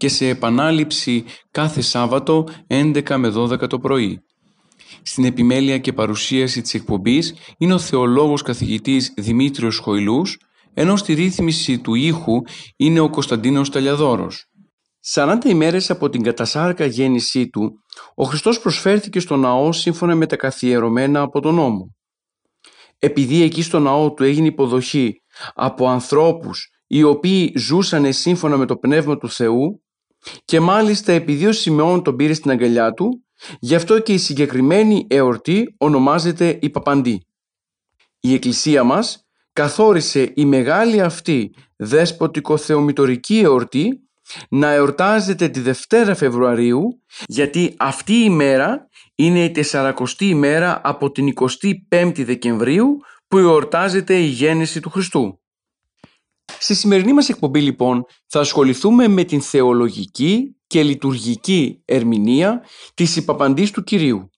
[0.00, 4.22] και σε επανάληψη κάθε Σάββατο 11 με 12 το πρωί.
[5.02, 10.38] Στην επιμέλεια και παρουσίαση της εκπομπής είναι ο θεολόγος καθηγητής Δημήτριος Χοηλούς,
[10.74, 12.42] ενώ στη ρύθμιση του ήχου
[12.76, 14.46] είναι ο Κωνσταντίνος Ταλιαδόρος.
[15.14, 17.72] 40 ημέρες από την κατασάρκα γέννησή του,
[18.14, 21.94] ο Χριστός προσφέρθηκε στο ναό σύμφωνα με τα καθιερωμένα από τον νόμο.
[22.98, 25.12] Επειδή εκεί στο ναό του έγινε υποδοχή
[25.54, 29.82] από ανθρώπους οι οποίοι ζούσαν σύμφωνα με το Πνεύμα του Θεού
[30.44, 33.24] και μάλιστα επειδή ο Σιμεών τον πήρε στην αγκαλιά του,
[33.60, 37.24] γι' αυτό και η συγκεκριμένη εορτή ονομάζεται η Παπαντή.
[38.20, 44.00] Η Εκκλησία μας καθόρισε η μεγάλη αυτή δέσποτικο θεομητορική εορτή
[44.48, 51.32] να εορτάζεται τη Δευτέρα Φεβρουαρίου γιατί αυτή η μέρα είναι η 40η ημέρα από την
[51.90, 52.96] 25η Δεκεμβρίου
[53.28, 55.39] που εορτάζεται η γέννηση του Χριστού.
[56.58, 63.70] Στη σημερινή μας εκπομπή λοιπόν θα ασχοληθούμε με την θεολογική και λειτουργική ερμηνεία της υπαπαντής
[63.70, 64.30] του Κυρίου.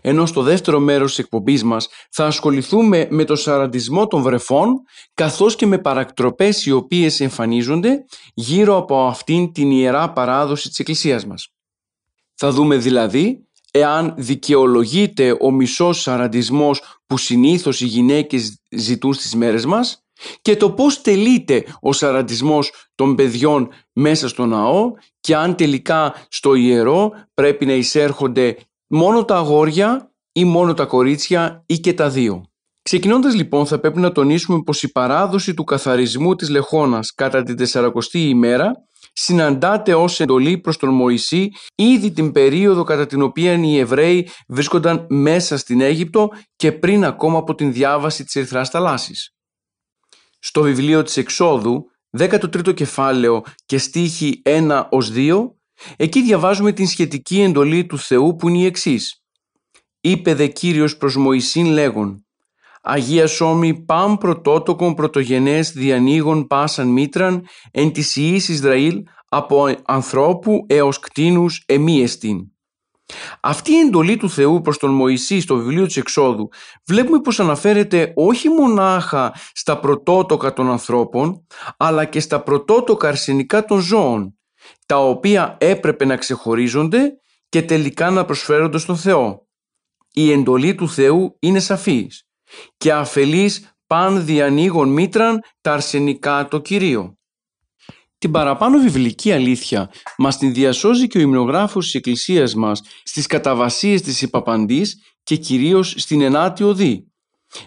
[0.00, 4.82] Ενώ στο δεύτερο μέρος της εκπομπής μας θα ασχοληθούμε με το σαραντισμό των βρεφών
[5.14, 8.04] καθώς και με παρακτροπές οι οποίες εμφανίζονται
[8.34, 11.48] γύρω από αυτήν την ιερά παράδοση της Εκκλησίας μας.
[12.34, 19.64] Θα δούμε δηλαδή εάν δικαιολογείται ο μισός σαραντισμός που συνήθως οι γυναίκες ζητούν στις μέρες
[19.64, 20.01] μας
[20.42, 26.54] και το πώς τελείται ο σαραντισμός των παιδιών μέσα στο ναό και αν τελικά στο
[26.54, 32.42] ιερό πρέπει να εισέρχονται μόνο τα αγόρια ή μόνο τα κορίτσια ή και τα δύο.
[32.82, 37.56] Ξεκινώντας λοιπόν θα πρέπει να τονίσουμε πως η παράδοση του καθαρισμού της λεχώνας κατά την
[37.72, 38.72] 40η ημέρα
[39.12, 45.06] συναντάται ως εντολή προς τον Μωυσή ήδη την περίοδο κατά την οποία οι Εβραίοι βρίσκονταν
[45.08, 49.34] μέσα στην Αίγυπτο και πριν ακόμα από την διάβαση της Ερυθράς Θαλάσσης
[50.44, 55.50] στο βιβλίο της Εξόδου, 13ο κεφάλαιο και στίχη 1 ως 2,
[55.96, 59.22] εκεί διαβάζουμε την σχετική εντολή του Θεού που είναι η εξής.
[60.00, 62.26] Είπε δε Κύριος προς Μωυσήν λέγον
[62.82, 70.98] «Αγία σώμη πάμ πρωτότοκον πρωτογενές διανοίγων πάσαν μήτραν εν της Ιης Ισραήλ από ανθρώπου έως
[70.98, 72.51] κτίνους εμίεστην».
[73.40, 76.48] Αυτή η εντολή του Θεού προς τον Μωυσή στο βιβλίο της Εξόδου
[76.86, 81.46] βλέπουμε πως αναφέρεται όχι μονάχα στα πρωτότοκα των ανθρώπων
[81.76, 84.36] αλλά και στα πρωτότοκα αρσενικά των ζώων
[84.86, 87.12] τα οποία έπρεπε να ξεχωρίζονται
[87.48, 89.46] και τελικά να προσφέρονται στον Θεό.
[90.12, 92.26] Η εντολή του Θεού είναι σαφής
[92.76, 97.16] και αφελής παν διανοίγων μήτραν τα αρσενικά το Κυρίο.
[98.22, 104.02] Την παραπάνω βιβλική αλήθεια μας την διασώζει και ο υμνογράφος της Εκκλησίας μας στις καταβασίες
[104.02, 107.06] της υπαπαντής και κυρίως στην ενάτη οδή.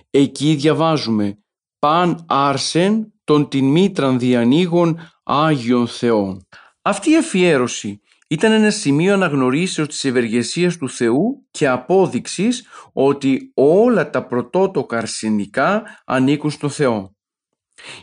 [0.10, 1.38] Εκεί διαβάζουμε
[1.80, 6.48] «Παν άρσεν των την μήτραν διανοίγων Άγιον Θεών».
[6.82, 14.10] Αυτή η αφιέρωση ήταν ένα σημείο αναγνωρίσεως της ευεργεσίας του Θεού και απόδειξης ότι όλα
[14.10, 17.16] τα πρωτότοκα αρσενικά ανήκουν στο Θεό.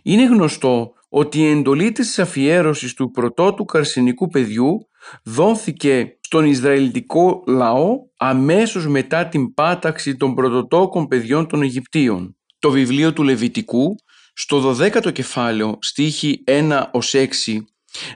[0.03, 4.89] Είναι γνωστό ότι η εντολή της αφιέρωσης του πρωτότου καρσινικού παιδιού
[5.25, 12.37] δόθηκε στον Ισραηλιτικό λαό αμέσως μετά την πάταξη των πρωτοτόκων παιδιών των Αιγυπτίων.
[12.59, 13.97] Το βιβλίο του Λεβιτικού,
[14.35, 17.27] στο 12ο κεφάλαιο, στίχη 1 ως 6,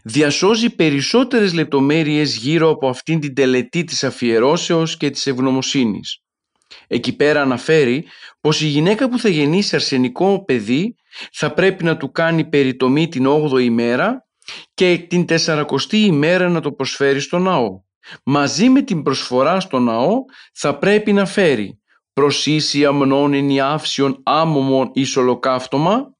[0.02, 6.25] διασώζει περισσότερες λεπτομέρειες γύρω από αυτήν την τελετή της αφιερώσεως και της ευγνωμοσύνης.
[6.86, 8.04] Εκεί πέρα αναφέρει
[8.40, 10.94] πως η γυναίκα που θα γεννήσει αρσενικό παιδί
[11.32, 14.26] θα πρέπει να του κάνει περιτομή την 8η ημέρα
[14.74, 17.84] και την 40η ημέρα να το προσφέρει στο ναό.
[18.24, 20.14] Μαζί με την προσφορά στο ναό
[20.54, 21.80] θα πρέπει να φέρει
[22.12, 26.14] προσίση αμνών ενιάυσιων άμωμων εις ολοκαύτωμα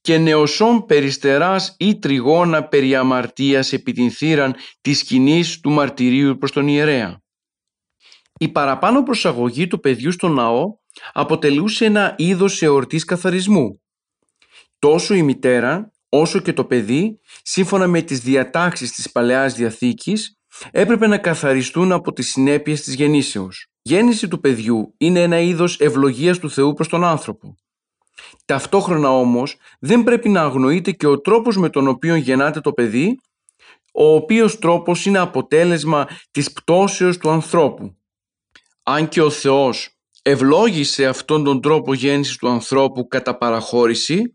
[0.00, 6.52] και νεοσόν περιστεράς ή τριγώνα περί αμαρτίας επί την θύραν της σκηνής του μαρτυρίου προς
[6.52, 7.21] τον ιερέα.
[8.42, 10.74] Η παραπάνω προσαγωγή του παιδιού στο ναό
[11.12, 13.80] αποτελούσε ένα είδος εορτής καθαρισμού.
[14.78, 20.38] Τόσο η μητέρα όσο και το παιδί, σύμφωνα με τις διατάξεις της Παλαιάς Διαθήκης,
[20.70, 23.66] έπρεπε να καθαριστούν από τις συνέπειες της γεννήσεως.
[23.82, 27.54] Η γέννηση του παιδιού είναι ένα είδος ευλογίας του Θεού προς τον άνθρωπο.
[28.44, 33.20] Ταυτόχρονα όμως δεν πρέπει να αγνοείται και ο τρόπος με τον οποίο γεννάται το παιδί,
[33.92, 37.96] ο οποίος τρόπος είναι αποτέλεσμα της πτώσεως του ανθρώπου.
[38.82, 39.88] Αν και ο Θεός
[40.22, 44.34] ευλόγησε αυτόν τον τρόπο γέννησης του ανθρώπου κατά παραχώρηση,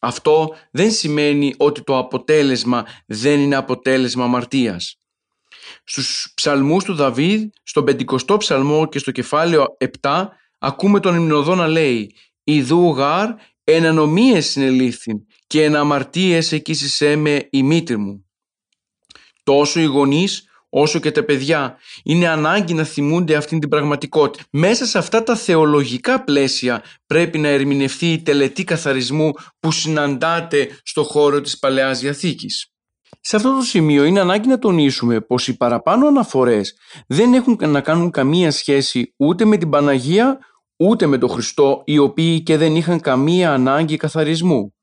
[0.00, 4.96] αυτό δεν σημαίνει ότι το αποτέλεσμα δεν είναι αποτέλεσμα αμαρτίας.
[5.84, 9.64] Στους ψαλμούς του Δαβίδ, στον 50ο ψαλμό και στο κεφάλαιο
[10.00, 10.26] 7,
[10.58, 13.28] ακούμε τον υμνοδό να λέει «Ιδού γάρ
[13.64, 18.26] εν ανομίες συνελήφθην και εν αμαρτίες εκείσισέ με η μήτρη μου».
[19.42, 24.44] Τόσο οι γονείς όσο και τα παιδιά είναι ανάγκη να θυμούνται αυτήν την πραγματικότητα.
[24.50, 31.02] Μέσα σε αυτά τα θεολογικά πλαίσια πρέπει να ερμηνευτεί η τελετή καθαρισμού που συναντάται στο
[31.02, 32.70] χώρο της Παλαιάς Διαθήκης.
[33.20, 36.76] Σε αυτό το σημείο είναι ανάγκη να τονίσουμε πως οι παραπάνω αναφορές
[37.06, 40.38] δεν έχουν να κάνουν καμία σχέση ούτε με την Παναγία
[40.76, 44.74] ούτε με τον Χριστό οι οποίοι και δεν είχαν καμία ανάγκη καθαρισμού.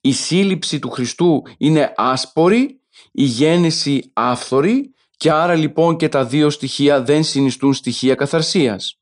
[0.00, 2.80] Η σύλληψη του Χριστού είναι άσπορη,
[3.12, 8.96] η γέννηση άφθορη και άρα λοιπόν και τα δύο στοιχεία δεν συνιστούν στοιχεία καθαρσίας.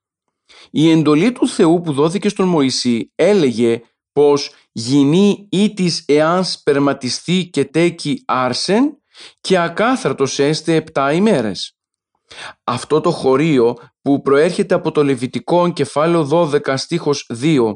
[0.70, 7.48] Η εντολή του Θεού που δόθηκε στον Μωυσή έλεγε πως «γινεί ή της εάν σπερματιστεί
[7.52, 9.02] και τέκει άρσεν
[9.40, 11.74] και ακάθαρτος έστε επτά ημέρες».
[12.64, 17.74] Αυτό το χωρίο που προέρχεται από το Λεβιτικό κεφάλαιο 12 στίχος 2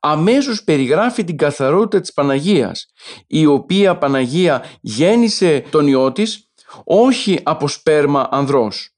[0.00, 2.86] αμέσως περιγράφει την καθαρότητα της Παναγίας
[3.26, 6.50] η οποία Παναγία γέννησε τον Υιό της
[6.84, 8.90] όχι από σπέρμα ανδρός.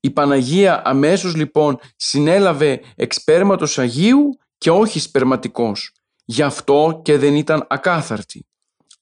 [0.00, 5.92] Η Παναγία αμέσως λοιπόν συνέλαβε εξπέρματος Αγίου και όχι σπερματικός.
[6.24, 8.44] Γι' αυτό και δεν ήταν ακάθαρτη.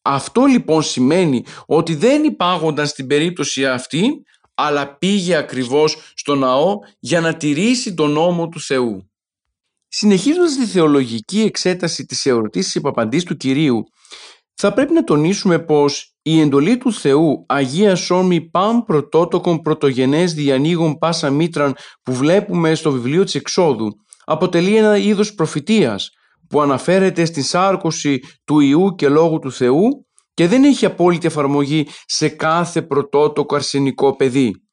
[0.02, 4.22] Αυτό λοιπόν σημαίνει ότι δεν υπάγονταν στην περίπτωση αυτή
[4.54, 9.07] αλλά πήγε ακριβώς στο ναό για να τηρήσει τον νόμο του Θεού.
[9.88, 13.84] Συνεχίζοντας τη θεολογική εξέταση της ερωτήσης υπαπαντής του Κυρίου
[14.54, 20.98] θα πρέπει να τονίσουμε πως η εντολή του Θεού Αγία Σόμη Παμ Πρωτότοκον Πρωτογενές Διανοίγων
[20.98, 23.88] Πάσα Μήτραν που βλέπουμε στο βιβλίο της Εξόδου
[24.24, 26.10] αποτελεί ένα είδος προφητείας
[26.48, 31.86] που αναφέρεται στη σάρκωση του Ιού και Λόγου του Θεού και δεν έχει απόλυτη εφαρμογή
[32.06, 34.67] σε κάθε πρωτότοκο αρσενικό παιδί.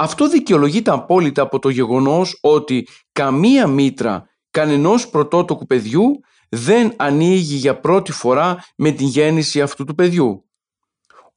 [0.00, 7.80] Αυτό δικαιολογείται απόλυτα από το γεγονός ότι καμία μήτρα κανενός πρωτότοκου παιδιού δεν ανοίγει για
[7.80, 10.48] πρώτη φορά με την γέννηση αυτού του παιδιού.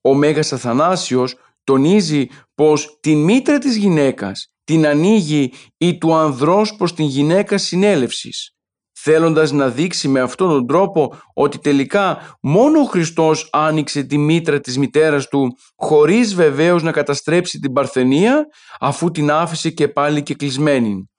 [0.01, 6.93] Ο Μέγας Αθανάσιος τονίζει πως την μήτρα της γυναίκας την ανοίγει η του ανδρός προς
[6.93, 8.55] την γυναίκα συνέλευσης,
[9.03, 14.59] θέλοντας να δείξει με αυτόν τον τρόπο ότι τελικά μόνο ο Χριστός άνοιξε τη μήτρα
[14.59, 18.45] της μητέρας του χωρίς βεβαίως να καταστρέψει την παρθενία
[18.79, 21.09] αφού την άφησε και πάλι και κλεισμένη.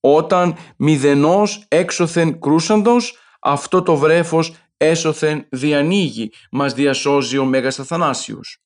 [0.00, 8.58] Όταν μηδενός έξωθεν κρούσαντος αυτό το βρέφος έσωθεν διανοίγει, μας διασώζει ο Μέγας Αθανάσιος.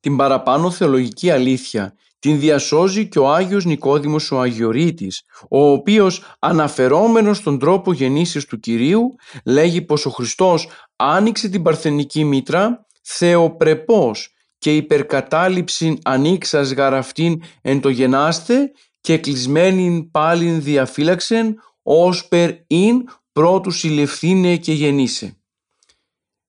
[0.00, 1.94] Την παραπάνω θεολογική αλήθεια
[2.24, 8.60] την διασώζει και ο Άγιος Νικόδημος ο Αγιορείτης, ο οποίος αναφερόμενος στον τρόπο γεννήσεως του
[8.60, 17.80] Κυρίου λέγει πως ο Χριστός άνοιξε την παρθενική μήτρα θεοπρεπός και υπερκατάληψην ανοίξας γαραφτήν εν
[17.80, 25.36] το γενάστε και κλεισμένην πάλιν διαφύλαξεν όσπερ ειν πρώτου συλλευθύνε και γεννήσε.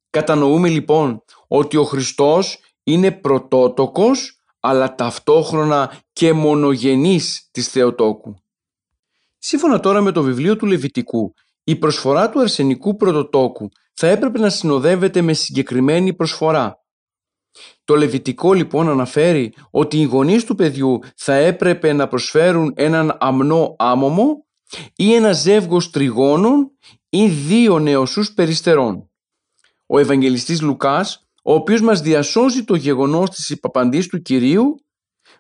[0.10, 4.35] Κατανοούμε λοιπόν ότι ο Χριστός είναι πρωτότοκος
[4.68, 8.36] αλλά ταυτόχρονα και μονογενής της Θεοτόκου.
[9.38, 14.50] Σύμφωνα τώρα με το βιβλίο του Λεβιτικού, η προσφορά του αρσενικού πρωτοτόκου θα έπρεπε να
[14.50, 16.84] συνοδεύεται με συγκεκριμένη προσφορά.
[17.84, 23.76] Το Λεβιτικό λοιπόν αναφέρει ότι οι γονείς του παιδιού θα έπρεπε να προσφέρουν έναν αμνό
[23.78, 24.46] άμωμο
[24.96, 26.72] ή ένα ζεύγος τριγώνων
[27.10, 29.10] ή δύο νεοσούς περιστερών.
[29.86, 34.76] Ο Ευαγγελιστής Λουκάς, ο οποίος μας διασώζει το γεγονός της υπαπαντής του Κυρίου,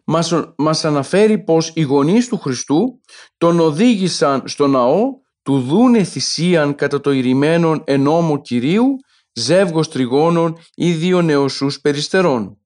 [0.05, 3.01] μας, μας αναφέρει πως οι γονείς του Χριστού
[3.38, 5.03] τον οδήγησαν στο ναό
[5.41, 8.95] του δούνε θυσίαν κατά το ηρημένον ενόμο Κυρίου
[9.33, 12.57] ζεύγος τριγώνων ή δύο νεοσούς περιστερών.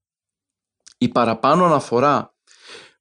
[0.97, 2.35] Η παραπάνω αναφορά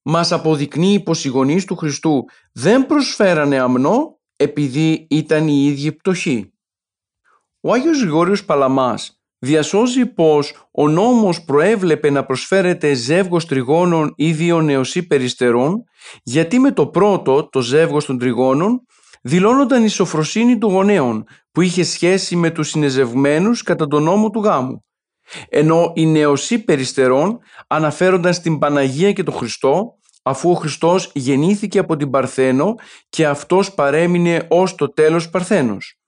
[0.02, 6.52] μας αποδεικνύει πως οι γονείς του Χριστού δεν προσφέρανε αμνό επειδή ήταν οι ίδιοι πτωχοί.
[7.61, 14.61] Ο Άγιος Γρηγόριος Παλαμάς διασώζει πως ο νόμος προέβλεπε να προσφέρεται ζεύγος τριγώνων ή δύο
[14.61, 15.85] νεοσύ περιστερών
[16.23, 18.83] γιατί με το πρώτο, το ζεύγος των τριγώνων,
[19.23, 24.40] δηλώνονταν η σοφροσύνη των γονέων που είχε σχέση με τους συνεζευμένους κατά τον νόμο του
[24.40, 24.85] γάμου.
[25.49, 31.97] Ενώ οι νεοσύ περιστερών αναφέρονταν στην Παναγία και τον Χριστό αφού ο Χριστός γεννήθηκε από
[31.97, 32.75] την Παρθένο
[33.09, 35.99] και αυτός παρέμεινε ως το τέλος Παρθένος.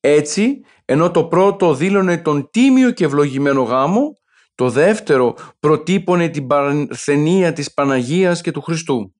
[0.00, 4.12] Έτσι, ενώ το πρώτο δήλωνε τον τίμιο και ευλογημένο γάμο,
[4.54, 9.14] Το δεύτερο προτύπωνε την παρθενία της Παναγίας και του Χριστού.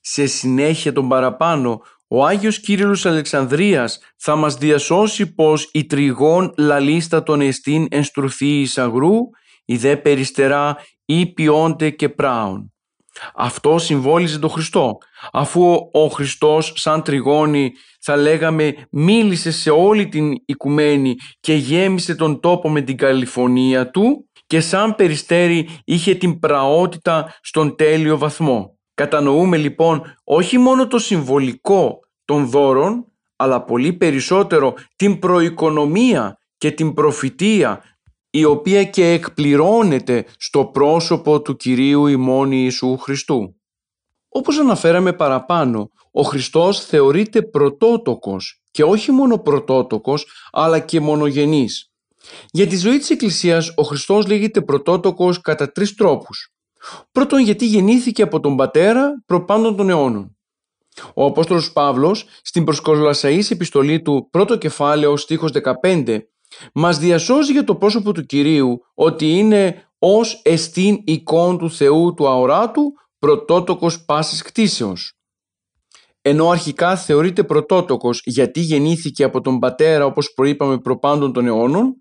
[0.00, 7.22] Σε συνέχεια των παραπάνω, ο Άγιος Κύριλλος Αλεξανδρίας θα μας διασώσει πως η τριγών λαλίστα
[7.22, 9.16] των εστίν ενστρουθή εις αγρού,
[9.64, 12.72] η δε περιστερά ή ποιόνται και πράων.
[13.34, 14.98] Αυτό συμβόλιζε τον Χριστό,
[15.32, 22.40] αφού ο Χριστός σαν τριγώνη θα λέγαμε μίλησε σε όλη την οικουμένη και γέμισε τον
[22.40, 28.78] τόπο με την καλυφωνία του και σαν περιστέρι είχε την πραότητα στον τέλειο βαθμό.
[28.94, 33.04] Κατανοούμε λοιπόν όχι μόνο το συμβολικό των δώρων,
[33.36, 37.82] αλλά πολύ περισσότερο την προοικονομία και την προφητεία
[38.30, 43.54] η οποία και εκπληρώνεται στο πρόσωπο του Κυρίου ημών Ιησού Χριστού.
[44.28, 51.90] Όπως αναφέραμε παραπάνω, ο Χριστός θεωρείται πρωτότοκος και όχι μόνο πρωτότοκος αλλά και μονογενής.
[52.50, 56.52] Για τη ζωή της Εκκλησίας ο Χριστός λέγεται πρωτότοκος κατά τρεις τρόπους.
[57.12, 60.36] Πρώτον γιατί γεννήθηκε από τον Πατέρα προπάντων των αιώνων.
[61.14, 66.20] Ο Απόστολος Παύλος στην προσκολασαής επιστολή του πρώτο κεφάλαιο στίχος 15
[66.74, 72.28] μας διασώζει για το πρόσωπο του Κυρίου ότι είναι ως εστίν εικόν του Θεού του
[72.28, 75.14] αοράτου πρωτότοκος πάσης κτίσεως.
[76.22, 81.94] Ενώ αρχικά θεωρείται πρωτότοκος γιατί γεννήθηκε από τον πατέρα όπως προείπαμε προπάντων των αιώνων,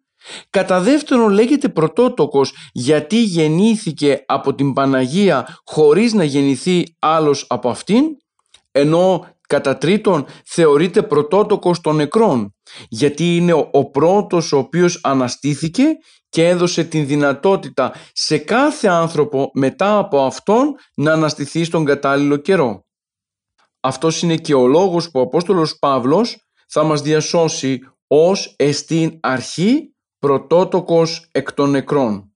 [0.49, 8.03] κατά δεύτερον λέγεται πρωτότοκος γιατί γεννήθηκε από την Παναγία χωρίς να γεννηθεί άλλος από αυτήν,
[8.71, 12.55] ενώ κατά τρίτον θεωρείται πρωτότοκος των νεκρών
[12.89, 15.83] γιατί είναι ο πρώτος ο οποίος αναστήθηκε
[16.29, 22.85] και έδωσε την δυνατότητα σε κάθε άνθρωπο μετά από αυτόν να αναστηθεί στον κατάλληλο καιρό.
[23.79, 29.95] Αυτός είναι και ο λόγος που ο Απόστολος Παύλος θα μας διασώσει ως εστίν αρχή
[30.19, 32.33] πρωτότοκος εκ των νεκρών.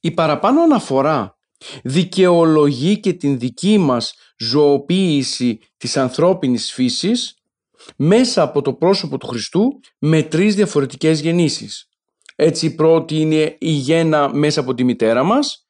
[0.00, 1.36] Η παραπάνω αναφορά
[1.82, 7.34] δικαιολογεί και την δική μας ζωοποίηση της ανθρώπινης φύσης
[7.96, 11.88] μέσα από το πρόσωπο του Χριστού με τρεις διαφορετικές γεννήσεις.
[12.36, 15.66] Έτσι η πρώτη είναι η γέννα μέσα από τη μητέρα μας,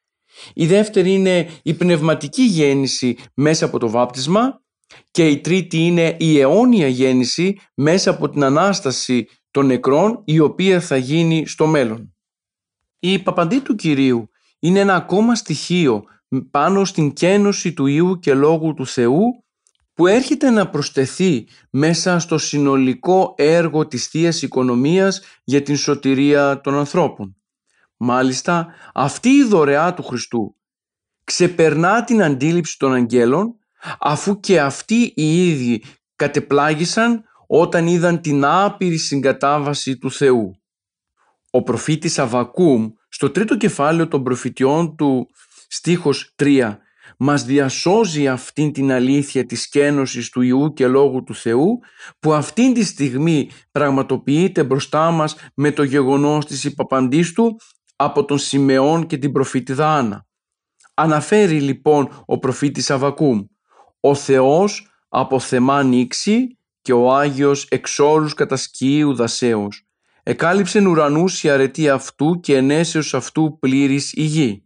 [0.54, 4.60] η δεύτερη είναι η πνευματική γέννηση μέσα από το βάπτισμα
[5.10, 10.80] και η τρίτη είναι η αιώνια γέννηση μέσα από την Ανάσταση των νεκρών η οποία
[10.80, 12.14] θα γίνει στο μέλλον.
[12.98, 16.04] Η παπαντή του Κυρίου είναι ένα ακόμα στοιχείο
[16.50, 19.44] πάνω στην κένωση του Ιού και Λόγου του Θεού
[19.94, 26.74] που έρχεται να προσθεθεί μέσα στο συνολικό έργο της θείας Οικονομίας για την σωτηρία των
[26.74, 27.36] ανθρώπων.
[27.96, 30.56] Μάλιστα, αυτή η δωρεά του Χριστού
[31.24, 33.54] ξεπερνά την αντίληψη των αγγέλων
[33.98, 35.82] αφού και αυτοί οι ίδιοι
[36.16, 40.60] κατεπλάγησαν όταν είδαν την άπειρη συγκατάβαση του Θεού.
[41.50, 45.28] Ο προφήτης Αβακούμ στο τρίτο κεφάλαιο των προφητιών του
[45.76, 46.78] στίχος 3
[47.18, 51.78] μας διασώζει αυτήν την αλήθεια της κένωσης του Ιού και Λόγου του Θεού
[52.18, 57.56] που αυτήν τη στιγμή πραγματοποιείται μπροστά μας με το γεγονός της υπαπαντής του
[57.96, 60.26] από τον Σιμεών και την προφήτηδα Άννα.
[60.94, 63.44] Αναφέρει λοιπόν ο προφήτης Αβακούμ
[64.00, 69.86] «Ο Θεός από θεμά νήξη και ο Άγιος εξόρους κατά σκιίου δασέως.
[70.22, 74.65] Εκάλυψεν ουρανούς η αρετή αυτού και ενέσεως αυτού πλήρης η γη».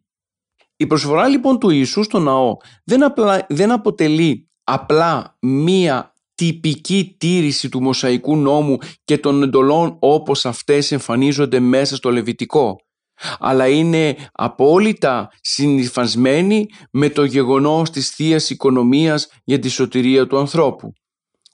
[0.80, 7.68] Η προσφορά λοιπόν του Ιησού στο ναό δεν, απλά, δεν αποτελεί απλά μία τυπική τήρηση
[7.68, 12.76] του Μωσαϊκού νόμου και των εντολών όπως αυτές εμφανίζονται μέσα στο Λεβιτικό
[13.38, 20.92] αλλά είναι απόλυτα συνυφασμένη με το γεγονός της θείας Οικονομίας για τη σωτηρία του ανθρώπου.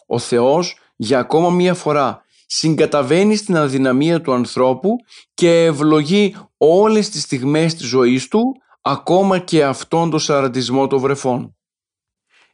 [0.06, 4.96] Ο Θεός για ακόμα μία φορά συγκαταβαίνει στην αδυναμία του ανθρώπου
[5.34, 8.42] και ευλογεί όλες τις στιγμές της ζωής του
[8.88, 11.56] ακόμα και αυτόν τον σαραντισμό των βρεφών.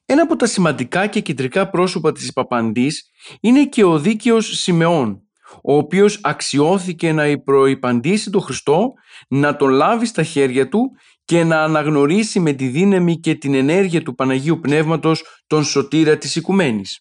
[0.05, 3.11] Ένα από τα σημαντικά και κεντρικά πρόσωπα της υπαπαντής
[3.41, 5.23] είναι και ο δίκαιος Σιμεών,
[5.63, 8.93] ο οποίος αξιώθηκε να προϋπαντήσει τον Χριστό,
[9.29, 10.91] να τον λάβει στα χέρια του
[11.25, 16.37] και να αναγνωρίσει με τη δύναμη και την ενέργεια του Παναγίου Πνεύματος τον σωτήρα της
[16.37, 17.01] οικουμένης.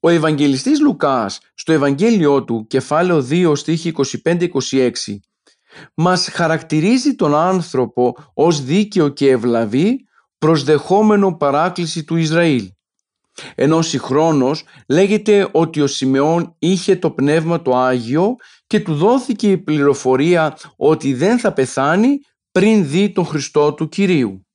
[0.00, 3.92] Ο Ευαγγελιστής Λουκάς στο Ευαγγέλιό του κεφάλαιο 2 στίχη
[4.22, 4.48] 25-26
[5.94, 10.04] μας χαρακτηρίζει τον άνθρωπο ως δίκαιο και ευλαβή
[10.38, 12.70] προσδεχόμενο παράκληση του Ισραήλ.
[13.54, 18.34] Ενώ συγχρόνως λέγεται ότι ο Σιμεών είχε το πνεύμα το Άγιο
[18.66, 22.18] και του δόθηκε η πληροφορία ότι δεν θα πεθάνει
[22.50, 24.46] πριν δει τον Χριστό του Κυρίου.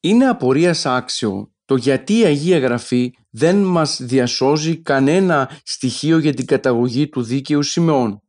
[0.00, 6.46] Είναι απορίας άξιο το γιατί η Αγία Γραφή δεν μας διασώζει κανένα στοιχείο για την
[6.46, 8.21] καταγωγή του δίκαιου Σιμεών.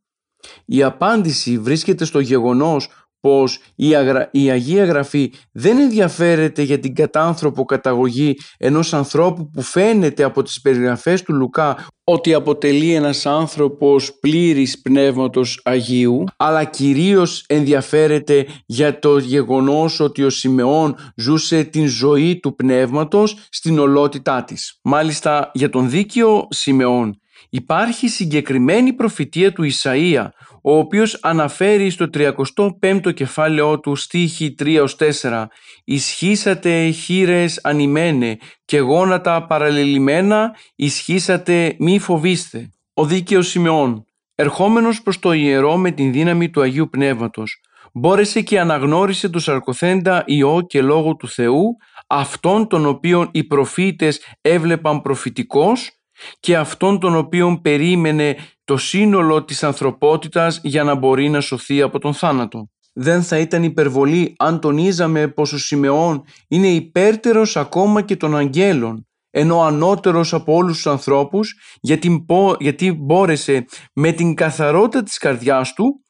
[0.64, 2.88] Η απάντηση βρίσκεται στο γεγονός
[3.24, 4.28] πως η, αγρα...
[4.32, 10.60] η Αγία Γραφή δεν ενδιαφέρεται για την κατάνθρωπο καταγωγή ενός ανθρώπου που φαίνεται από τις
[10.60, 19.18] περιγραφές του Λουκά ότι αποτελεί ένας άνθρωπος πλήρης πνεύματος Αγίου αλλά κυρίως ενδιαφέρεται για το
[19.18, 24.78] γεγονός ότι ο Σιμεών ζούσε την ζωή του πνεύματος στην ολότητά της.
[24.82, 27.18] Μάλιστα για τον δίκαιο Σιμεών
[27.54, 30.28] υπάρχει συγκεκριμένη προφητεία του Ισαΐα
[30.62, 35.46] ο οποίος αναφέρει στο 35ο κεφάλαιό του στίχη 3-4
[35.84, 42.72] «Ισχύσατε χείρες ανημένε και γόνατα παραλληλημένα, ισχύσατε μη φοβήστε».
[42.94, 47.60] Ο δίκαιος Σιμεών, ερχόμενος προς το ιερό με την δύναμη του Αγίου Πνεύματος,
[47.92, 54.20] μπόρεσε και αναγνώρισε το σαρκοθέντα Υιό και Λόγο του Θεού, αυτόν τον οποίον οι προφήτες
[54.40, 55.98] έβλεπαν προφητικός
[56.40, 61.98] και αυτόν τον οποίον περίμενε το σύνολο της ανθρωπότητας για να μπορεί να σωθεί από
[61.98, 62.68] τον θάνατο.
[62.92, 69.06] Δεν θα ήταν υπερβολή αν τονίζαμε πως ο Σιμεών είναι υπέρτερος ακόμα και των αγγέλων
[69.30, 72.26] ενώ ανώτερος από όλους τους ανθρώπους γιατί,
[72.58, 76.04] γιατί μπόρεσε με την καθαρότητα της καρδιάς του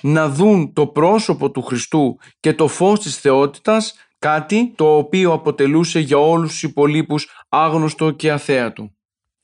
[0.00, 6.00] να δουν το πρόσωπο του Χριστού και το φως της θεότητας κάτι το οποίο αποτελούσε
[6.00, 8.95] για όλους τους υπολείπους άγνωστο και αθέατο.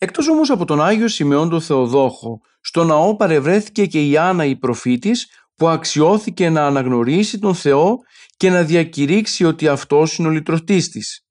[0.04, 4.56] Εκτός όμως από τον Άγιο Σιμεών τον Θεοδόχο, στο ναό παρευρέθηκε και η Άννα η
[4.56, 7.98] προφήτης που αξιώθηκε να αναγνωρίσει τον Θεό
[8.36, 11.26] και να διακηρύξει ότι αυτός είναι ο λυτρωτής της.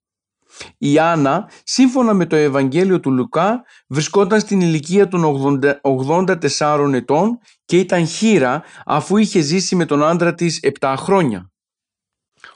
[0.78, 5.24] Η Άννα, σύμφωνα με το Ευαγγέλιο του Λουκά, βρισκόταν στην ηλικία των
[5.82, 11.50] 84 ετών και ήταν χείρα αφού είχε ζήσει με τον άντρα της 7 χρόνια.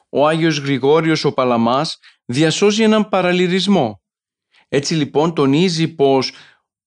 [0.09, 4.01] Ο Άγιος Γρηγόριος ο Παλαμάς διασώζει έναν παραλυρισμό
[4.69, 6.33] έτσι λοιπόν τονίζει πως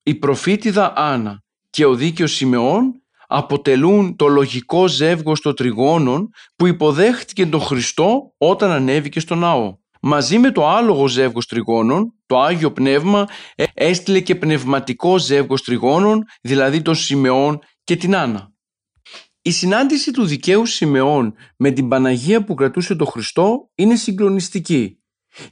[0.02, 7.46] η προφήτηδα Άννα και ο δίκαιος Σιμεών αποτελούν το λογικό ζεύγος των τριγώνων που υποδέχτηκε
[7.46, 9.78] τον Χριστό όταν ανέβηκε στο ναό.
[10.02, 16.24] Μαζί με το άλογο ζεύγος τριγώνων, το Άγιο Πνεύμα ε, έστειλε και πνευματικό ζεύγος τριγώνων,
[16.42, 18.52] δηλαδή τον Σιμεών και την Άννα.
[19.42, 24.99] Η συνάντηση του δικαίου Σιμεών με την Παναγία που κρατούσε τον Χριστό είναι συγκλονιστική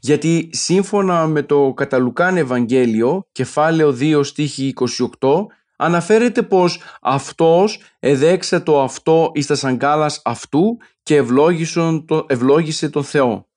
[0.01, 4.75] γιατί σύμφωνα με το Καταλουκάν Ευαγγέλιο, κεφάλαιο 2 στίχη
[5.21, 11.17] 28, αναφέρεται πως αυτός εδέξε το αυτό εις τα σαγκάλας αυτού και
[12.27, 13.49] ευλόγησε τον Θεό.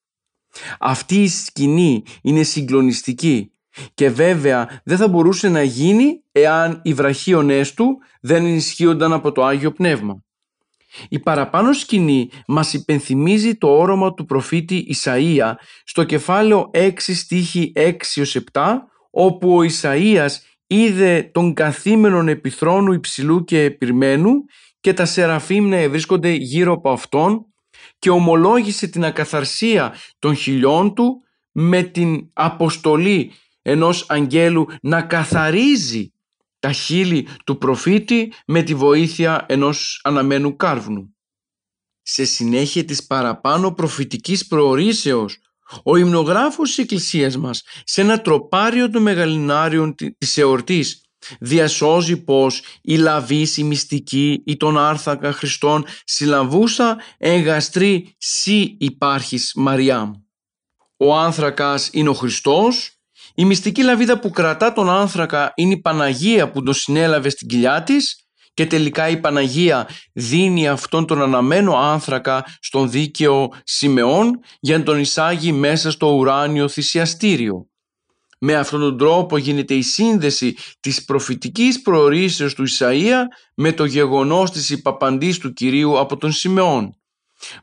[0.80, 3.52] Αυτή η σκηνή είναι συγκλονιστική
[3.94, 9.46] και βέβαια δεν θα μπορούσε να γίνει εάν οι βραχίονές του δεν ενισχύονταν από το
[9.46, 10.24] Άγιο Πνεύμα.
[11.10, 18.78] Η παραπάνω σκηνή μας υπενθυμίζει το όρομα του προφήτη Ισαΐα στο κεφάλαιο 6 στίχη 6-7
[19.12, 20.32] όπου ο Ισαΐας
[20.68, 24.32] είδε τον καθήμενον επιθρόνου υψηλού και επιρμένου
[24.80, 27.46] και τα σεραφείμ να βρίσκονται γύρω από αυτόν
[28.00, 36.11] και ομολόγησε την ακαθαρσία των χιλιών του με την αποστολή ενός αγγέλου να καθαρίζει
[36.62, 41.16] τα χείλη του προφήτη με τη βοήθεια ενός αναμένου κάρβουνου.
[42.02, 45.38] Σε συνέχεια της παραπάνω προφητικής προορίσεως,
[45.84, 51.02] ο υμνογράφος της Εκκλησίας μας σε ένα τροπάριο των μεγαλινάριων της εορτής
[51.40, 60.12] διασώζει πως η λαβής, η μυστική ή τον άρθακα Χριστών συλλαβούσα εγαστρή σύ υπάρχεις Μαριάμ.
[60.98, 63.01] Ο άνθρακας είναι ο Χριστός
[63.36, 67.84] η μυστική λαβίδα που κρατά τον άνθρακα είναι η Παναγία που τον συνέλαβε στην κοιλιά
[67.84, 74.84] της και τελικά η Παναγία δίνει αυτόν τον αναμένο άνθρακα στον δίκαιο Σιμεών για να
[74.84, 77.66] τον εισάγει μέσα στο ουράνιο θυσιαστήριο.
[78.40, 83.20] Με αυτόν τον τρόπο γίνεται η σύνδεση της προφητικής προορίσεως του Ισαΐα
[83.56, 86.96] με το γεγονός της υπαπαντής του Κυρίου από τον Σιμεών.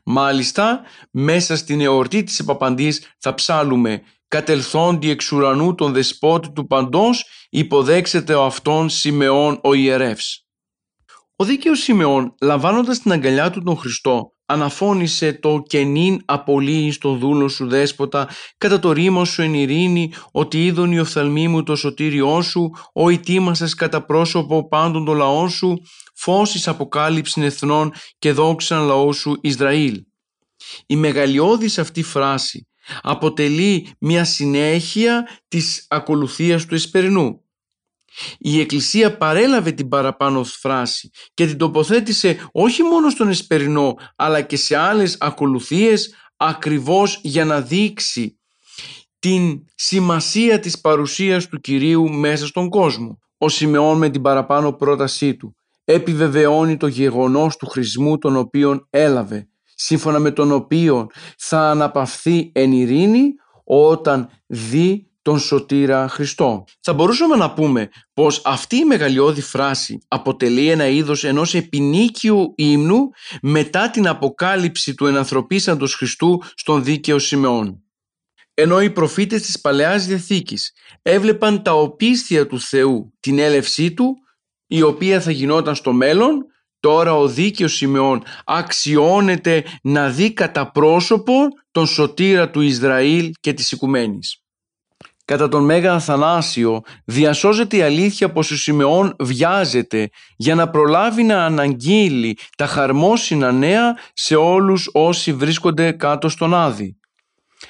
[0.03, 7.25] Μάλιστα, μέσα στην εορτή της υπαπαντής θα ψάλουμε κατελθόντι εξ ουρανού τον δεσπότη του παντός,
[7.49, 10.43] υποδέξεται ο αυτόν Σιμεών ο ιερεύς.
[11.35, 17.47] Ο δίκαιος Σιμεών, λαμβάνοντας την αγκαλιά του τον Χριστό, αναφώνησε το «κενήν απολύει στο δούλο
[17.47, 22.41] σου δέσποτα, κατά το ρήμα σου εν ειρήνη, ότι είδον η οφθαλμή μου το σωτήριό
[22.41, 25.77] σου, ο ητήμασες κατά πρόσωπο πάντων το λαό σου,
[26.15, 30.03] φως εις αποκάλυψην εθνών και δόξαν λαό σου Ισραήλ».
[30.85, 32.68] Η μεγαλειώδης αυτή φράση
[33.01, 37.43] αποτελεί μια συνέχεια της ακολουθίας του εσπερινού.
[38.37, 44.57] Η Εκκλησία παρέλαβε την παραπάνω φράση και την τοποθέτησε όχι μόνο στον εσπερινό αλλά και
[44.57, 48.39] σε άλλες ακολουθίες ακριβώς για να δείξει
[49.19, 53.19] την σημασία της παρουσίας του Κυρίου μέσα στον κόσμο.
[53.37, 59.47] Ο Σιμεών με την παραπάνω πρότασή του επιβεβαιώνει το γεγονός του χρησμού τον οποίον έλαβε
[59.81, 66.63] σύμφωνα με τον οποίο θα αναπαυθεί εν ειρήνη όταν δει τον σωτήρα Χριστό.
[66.81, 73.09] Θα μπορούσαμε να πούμε πως αυτή η μεγαλειώδη φράση αποτελεί ένα είδος ενός επινίκιου ύμνου
[73.41, 77.83] μετά την αποκάλυψη του ενανθρωπίσαντος Χριστού στον δίκαιο Σιμεών.
[78.53, 84.15] Ενώ οι προφήτες της Παλαιάς Διαθήκης έβλεπαν τα οπίστια του Θεού, την έλευσή Του,
[84.67, 86.45] η οποία θα γινόταν στο μέλλον,
[86.79, 91.33] τώρα ο δίκαιος Σιμεών αξιώνεται να δει κατά πρόσωπο
[91.71, 94.43] τον σωτήρα του Ισραήλ και της Οικουμένης.
[95.25, 101.45] Κατά τον Μέγα Αθανάσιο διασώζεται η αλήθεια πως ο Σιμεών βιάζεται για να προλάβει να
[101.45, 106.98] αναγγείλει τα χαρμόσυνα νέα σε όλους όσοι βρίσκονται κάτω στον Άδη.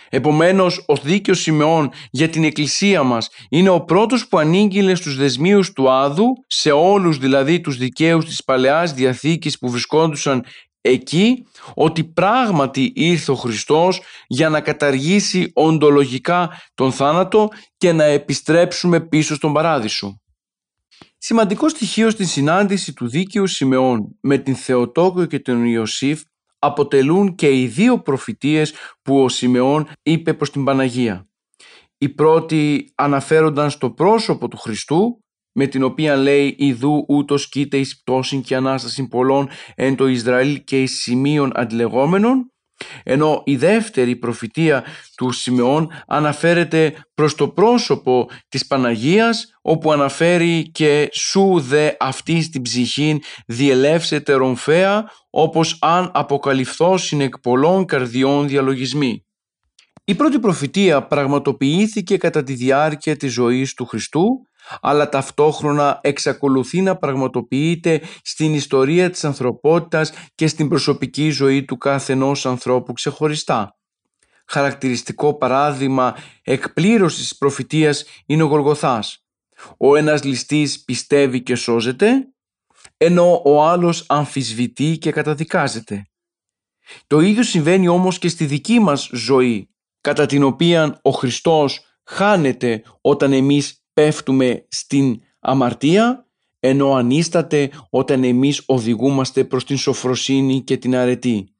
[0.09, 5.73] Επομένως ο δίκαιος Σιμεών για την Εκκλησία μας είναι ο πρώτος που ανήγγειλε στους δεσμίους
[5.73, 10.45] του Άδου σε όλους δηλαδή τους δικαίους της Παλαιάς Διαθήκης που βρισκόντουσαν
[10.81, 18.99] εκεί ότι πράγματι ήρθε ο Χριστός για να καταργήσει οντολογικά τον θάνατο και να επιστρέψουμε
[18.99, 20.21] πίσω στον Παράδεισο.
[21.17, 26.21] Σημαντικό στοιχείο στην συνάντηση του δίκαιου Σιμεών με την Θεοτόκο και τον Ιωσήφ
[26.59, 31.29] αποτελούν και οι δύο προφητείες που ο Σιμεών είπε προς την Παναγία.
[31.97, 38.01] Οι πρώτοι αναφέρονταν στο πρόσωπο του Χριστού με την οποία λέει «Ιδού ούτως κοίται εις
[38.01, 42.51] πτώσιν και ανάσταση πολλών εν το Ισραήλ και εις σημείων αντιλεγόμενων»
[43.03, 44.83] ενώ η δεύτερη προφητεία
[45.15, 52.61] του Σιμεών αναφέρεται προς το πρόσωπο της Παναγίας όπου αναφέρει και «Σου δε αυτή στην
[52.61, 59.23] ψυχήν διελεύσετε ρομφαία όπως αν αποκαλυφθώ συνεκ πολλών καρδιών διαλογισμοί».
[60.03, 64.48] Η πρώτη προφητεία πραγματοποιήθηκε κατά τη διάρκεια της ζωής του Χριστού
[64.81, 72.13] αλλά ταυτόχρονα εξακολουθεί να πραγματοποιείται στην ιστορία της ανθρωπότητας και στην προσωπική ζωή του κάθε
[72.13, 73.73] ενός ανθρώπου ξεχωριστά.
[74.45, 79.25] Χαρακτηριστικό παράδειγμα εκπλήρωσης της προφητείας είναι ο Γολγοθάς.
[79.77, 82.27] Ο ένας ληστής πιστεύει και σώζεται,
[82.97, 86.03] ενώ ο άλλος αμφισβητεί και καταδικάζεται.
[87.07, 89.69] Το ίδιο συμβαίνει όμως και στη δική μας ζωή,
[90.01, 96.27] κατά την οποία ο Χριστός χάνεται όταν εμείς πέφτουμε στην αμαρτία
[96.59, 101.53] ενώ ανίσταται όταν εμείς οδηγούμαστε προς την σοφροσύνη και την αρετή.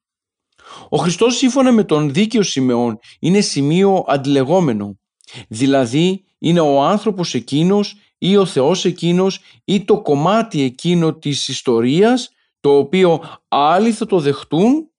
[0.89, 4.99] Ο Χριστός σύμφωνα με τον δίκαιο Σιμεών είναι σημείο αντιλεγόμενο,
[5.47, 12.29] δηλαδή είναι ο άνθρωπος εκείνος ή ο Θεός εκείνος ή το κομμάτι εκείνο της ιστορίας
[12.59, 14.89] το οποίο άλλοι θα το δεχτούν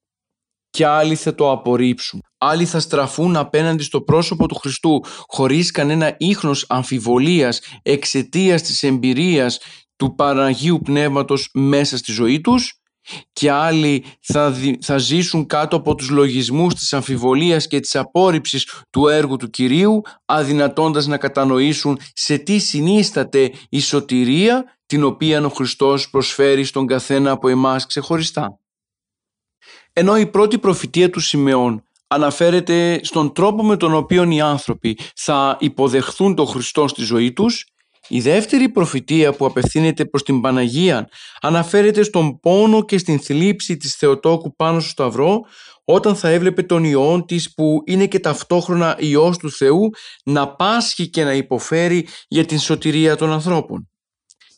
[0.70, 2.20] και άλλοι θα το απορρίψουν.
[2.38, 9.58] Άλλοι θα στραφούν απέναντι στο πρόσωπο του Χριστού χωρίς κανένα ίχνος αμφιβολίας εξαιτίας της εμπειρίας
[9.96, 12.80] του Παναγίου Πνεύματος μέσα στη ζωή τους
[13.32, 19.08] και άλλοι θα, θα ζήσουν κάτω από τους λογισμούς της αμφιβολίας και της απόρριψης του
[19.08, 26.10] έργου του Κυρίου αδυνατώντας να κατανοήσουν σε τι συνίσταται η σωτηρία την οποία ο Χριστός
[26.10, 28.58] προσφέρει στον καθένα από εμάς ξεχωριστά.
[29.92, 35.56] Ενώ η πρώτη προφητεία του Σιμεών αναφέρεται στον τρόπο με τον οποίο οι άνθρωποι θα
[35.60, 37.64] υποδεχθούν τον Χριστό στη ζωή τους,
[38.08, 41.08] η δεύτερη προφητεία που απευθύνεται προς την Παναγία
[41.40, 45.40] αναφέρεται στον πόνο και στην θλίψη της Θεοτόκου πάνω στο Σταυρό
[45.84, 49.90] όταν θα έβλεπε τον Υιόν της που είναι και ταυτόχρονα Υιός του Θεού
[50.24, 53.90] να πάσχει και να υποφέρει για την σωτηρία των ανθρώπων.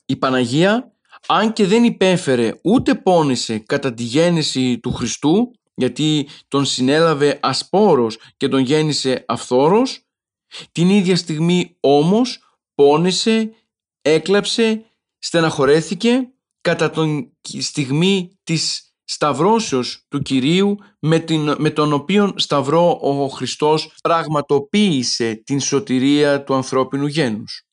[0.06, 0.91] Η Παναγία
[1.26, 8.18] αν και δεν υπέφερε ούτε πόνεσε κατά τη γέννηση του Χριστού γιατί τον συνέλαβε ασπόρος
[8.36, 10.04] και τον γέννησε αυθόρος
[10.72, 13.54] την ίδια στιγμή όμως πόνεσε,
[14.02, 14.84] έκλαψε,
[15.18, 16.28] στεναχωρέθηκε
[16.60, 23.94] κατά τον στιγμή της σταυρώσεως του Κυρίου με, την, με τον οποίο σταυρό ο Χριστός
[24.02, 27.66] πραγματοποίησε την σωτηρία του ανθρώπινου γένους.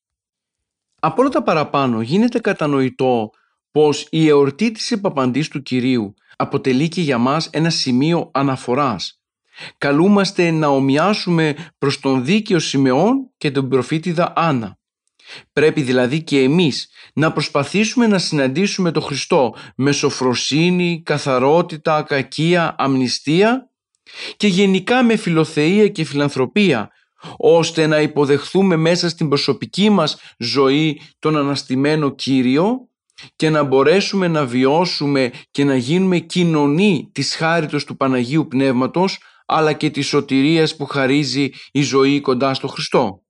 [1.00, 3.32] Από όλα τα παραπάνω γίνεται κατανοητό
[3.72, 9.22] πως η εορτή της επαπαντής του Κυρίου αποτελεί και για μας ένα σημείο αναφοράς.
[9.78, 14.78] Καλούμαστε να ομοιάσουμε προς τον δίκαιο Σιμεών και τον προφήτηδα Άννα.
[15.54, 23.70] Πρέπει δηλαδή και εμείς να προσπαθήσουμε να συναντήσουμε τον Χριστό με σοφροσύνη, καθαρότητα, κακία, αμνηστία
[24.38, 26.90] και γενικά με φιλοθεία και φιλανθρωπία
[27.38, 32.89] ώστε να υποδεχθούμε μέσα στην προσωπική μας ζωή τον αναστημένο Κύριο
[33.36, 39.74] και να μπορέσουμε να βιώσουμε και να γίνουμε κοινωνοί της χάριτος του Παναγίου Πνεύματος αλλά
[39.74, 43.24] και της σωτηρίας που χαρίζει η ζωή κοντά στο Χριστό.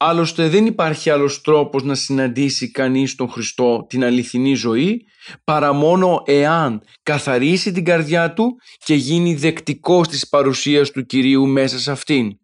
[0.00, 5.06] Άλλωστε δεν υπάρχει άλλος τρόπος να συναντήσει κανείς τον Χριστό την αληθινή ζωή
[5.44, 11.78] παρά μόνο εάν καθαρίσει την καρδιά του και γίνει δεκτικός της παρουσίας του Κυρίου μέσα
[11.78, 12.38] σε αυτήν.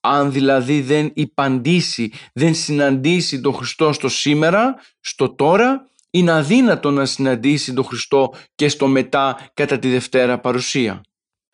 [0.00, 7.04] Αν δηλαδή δεν υπαντήσει, δεν συναντήσει τον Χριστό στο σήμερα, στο τώρα, είναι αδύνατο να
[7.04, 11.00] συναντήσει τον Χριστό και στο μετά κατά τη Δευτέρα παρουσία.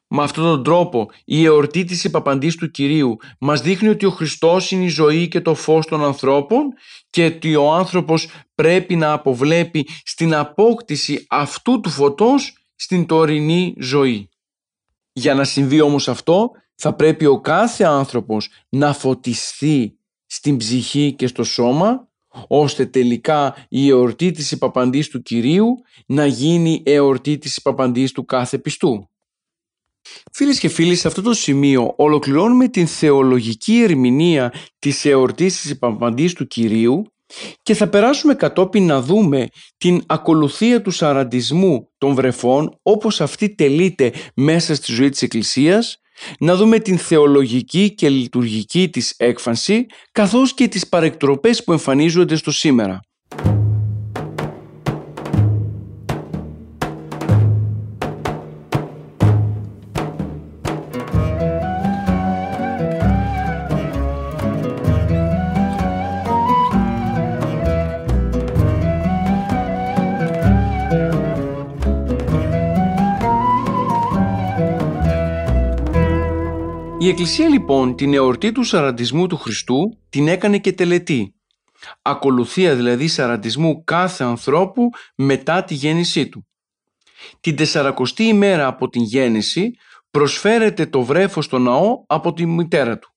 [0.07, 4.71] Με αυτόν τον τρόπο η εορτή της επαπαντής του Κυρίου μας δείχνει ότι ο Χριστός
[4.71, 6.73] είναι η ζωή και το φως των ανθρώπων
[7.11, 14.29] και ότι ο άνθρωπος πρέπει να αποβλέπει στην απόκτηση αυτού του φωτός στην τωρινή ζωή.
[15.13, 21.27] Για να συμβεί όμως αυτό θα πρέπει ο κάθε άνθρωπος να φωτιστεί στην ψυχή και
[21.27, 22.10] στο σώμα
[22.49, 25.67] ώστε τελικά η εορτή της υπαπαντής του Κυρίου
[26.07, 29.11] να γίνει εορτή της υπαπαντής του κάθε πιστού.
[30.33, 36.33] Φίλες και φίλοι, σε αυτό το σημείο ολοκληρώνουμε την θεολογική ερμηνεία της εορτής της υπαπαντής
[36.33, 37.13] του Κυρίου
[37.63, 44.13] και θα περάσουμε κατόπιν να δούμε την ακολουθία του σαραντισμού των βρεφών όπως αυτή τελείται
[44.35, 46.01] μέσα στη ζωή της Εκκλησίας
[46.39, 52.51] να δούμε την θεολογική και λειτουργική της έκφανση καθώς και τις παρεκτροπές που εμφανίζονται στο
[52.51, 53.01] σήμερα.
[77.11, 81.35] Εκκλησία λοιπόν την εορτή του σαραντισμού του Χριστού την έκανε και τελετή.
[82.03, 86.47] Ακολουθία δηλαδή σαραντισμού κάθε ανθρώπου μετά τη γέννησή του.
[87.41, 89.71] Την τεσσαρακοστή ημέρα από την γέννηση
[90.11, 93.15] προσφέρεται το βρέφος στο ναό από τη μητέρα του.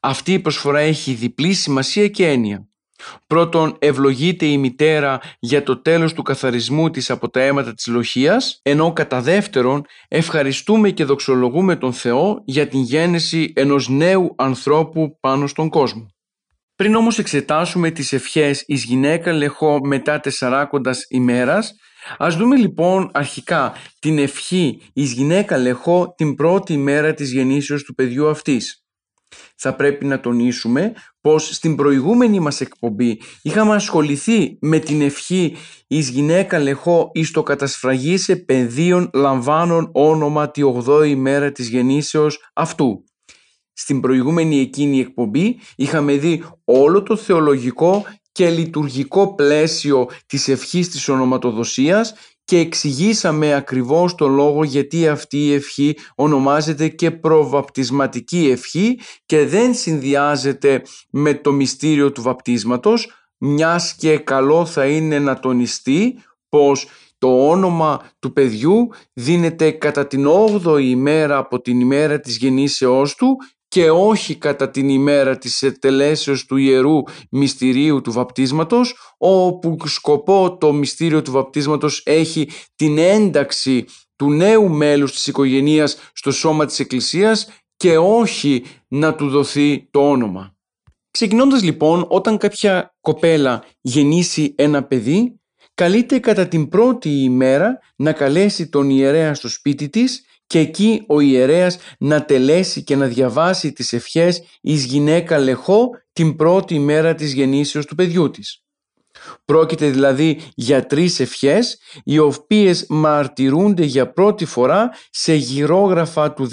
[0.00, 2.68] Αυτή η προσφορά έχει διπλή σημασία και έννοια.
[3.26, 8.60] Πρώτον, ευλογείται η μητέρα για το τέλος του καθαρισμού της από τα αίματα της λοχίας,
[8.62, 15.46] ενώ κατά δεύτερον, ευχαριστούμε και δοξολογούμε τον Θεό για την γέννηση ενός νέου ανθρώπου πάνω
[15.46, 16.06] στον κόσμο.
[16.74, 21.72] Πριν όμως εξετάσουμε τις ευχές εις γυναίκα λεχό μετά τεσσαράκοντας ημέρας,
[22.18, 27.94] ας δούμε λοιπόν αρχικά την ευχή εις γυναίκα λεχό την πρώτη ημέρα της γεννήσεως του
[27.94, 28.85] παιδιού αυτής
[29.56, 36.08] θα πρέπει να τονίσουμε πως στην προηγούμενη μας εκπομπή είχαμε ασχοληθεί με την ευχή «Εις
[36.08, 37.44] γυναίκα λεχώ εις το
[38.14, 43.04] σε πεδίων λαμβάνων όνομα τη 8η μέρα της γεννήσεως αυτού».
[43.72, 51.08] Στην προηγούμενη εκείνη εκπομπή είχαμε δει όλο το θεολογικό και λειτουργικό πλαίσιο της ευχής της
[51.08, 52.14] ονοματοδοσίας
[52.46, 59.74] και εξηγήσαμε ακριβώς το λόγο γιατί αυτή η ευχή ονομάζεται και προβαπτισματική ευχή και δεν
[59.74, 67.48] συνδυάζεται με το μυστήριο του βαπτίσματος μιας και καλό θα είναι να τονιστεί πως το
[67.48, 73.36] όνομα του παιδιού δίνεται κατά την 8η ημέρα από την ημέρα της γεννήσεώς του
[73.76, 80.72] και όχι κατά την ημέρα της ετελέσεως του Ιερού Μυστηρίου του Βαπτίσματος όπου σκοπό το
[80.72, 83.84] Μυστήριο του Βαπτίσματος έχει την ένταξη
[84.16, 90.10] του νέου μέλους της οικογένειας στο σώμα της Εκκλησίας και όχι να του δοθεί το
[90.10, 90.56] όνομα.
[91.10, 95.40] Ξεκινώντας λοιπόν όταν κάποια κοπέλα γεννήσει ένα παιδί
[95.74, 101.20] καλείται κατά την πρώτη ημέρα να καλέσει τον ιερέα στο σπίτι της και εκεί ο
[101.20, 107.32] ιερέας να τελέσει και να διαβάσει τις ευχές εις γυναίκα λεχό την πρώτη μέρα της
[107.32, 108.60] γεννήσεως του παιδιού της.
[109.44, 116.48] Πρόκειται δηλαδή για τρεις ευχές οι οποίες μαρτυρούνται για πρώτη φορά σε γυρόγραφα του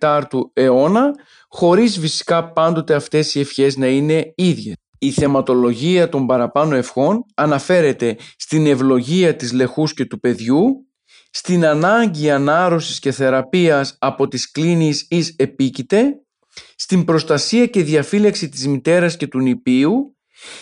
[0.00, 1.10] 14ου αιώνα
[1.48, 4.74] χωρίς φυσικά πάντοτε αυτές οι ευχές να είναι ίδιες.
[4.98, 10.89] Η θεματολογία των παραπάνω ευχών αναφέρεται στην ευλογία της λεχούς και του παιδιού
[11.30, 16.20] στην ανάγκη ανάρρωσης και θεραπείας από τις κλίνεις εις επίκειται,
[16.76, 20.16] στην προστασία και διαφύλαξη της μητέρας και του νηπίου,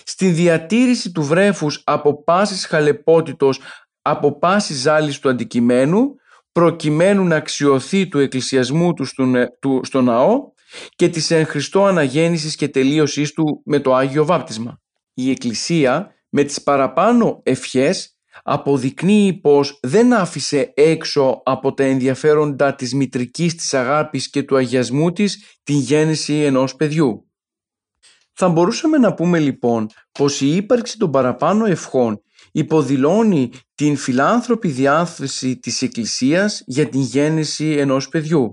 [0.04, 3.60] στην διατήρηση του βρέφους από πάσης χαλεπότητος,
[4.02, 6.14] από πάσης ζάλης του αντικειμένου,
[6.52, 9.04] προκειμένου να αξιωθεί του εκκλησιασμού του
[9.84, 10.52] στο, ναό
[10.96, 14.80] και της εν Χριστώ αναγέννησης και τελείωσής του με το Άγιο Βάπτισμα.
[15.14, 22.94] Η Εκκλησία με τις παραπάνω ευχές αποδεικνύει πως δεν άφησε έξω από τα ενδιαφέροντα της
[22.94, 27.22] μητρικής της αγάπης και του αγιασμού της την γέννηση ενός παιδιού.
[28.32, 32.22] Θα μπορούσαμε να πούμε λοιπόν πως η ύπαρξη των παραπάνω ευχών
[32.52, 38.52] υποδηλώνει την φιλάνθρωπη διάθεση της Εκκλησίας για την γέννηση ενός παιδιού.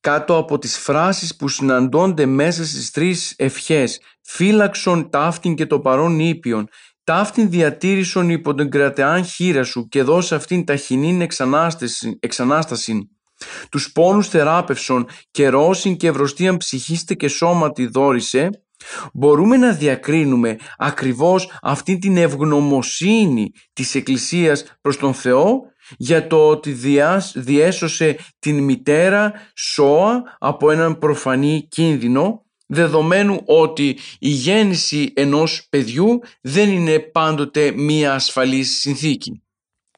[0.00, 6.18] κάτω από τις φράσεις που συναντώνται μέσα στις τρεις ευχές «Φύλαξον ταύτην και το παρόν
[6.18, 6.68] ήπιον»,
[7.08, 11.20] «Ταύτην διατήρησον υπό την κρατεάν χείρα σου και δώσε αυτήν ταχυνήν
[12.20, 13.10] εξανάσταση»,
[13.70, 18.50] «Τους πόνους θεράπευσον και ρώσιν και ευρωστίαν ψυχίστε και σώματι δόρισε»,
[19.12, 25.60] μπορούμε να διακρίνουμε ακριβώς αυτή την ευγνωμοσύνη της Εκκλησίας προς τον Θεό
[25.96, 26.76] για το ότι
[27.34, 36.68] διέσωσε την μητέρα Σώα από έναν προφανή κίνδυνο δεδομένου ότι η γέννηση ενός παιδιού δεν
[36.68, 39.42] είναι πάντοτε μία ασφαλής συνθήκη.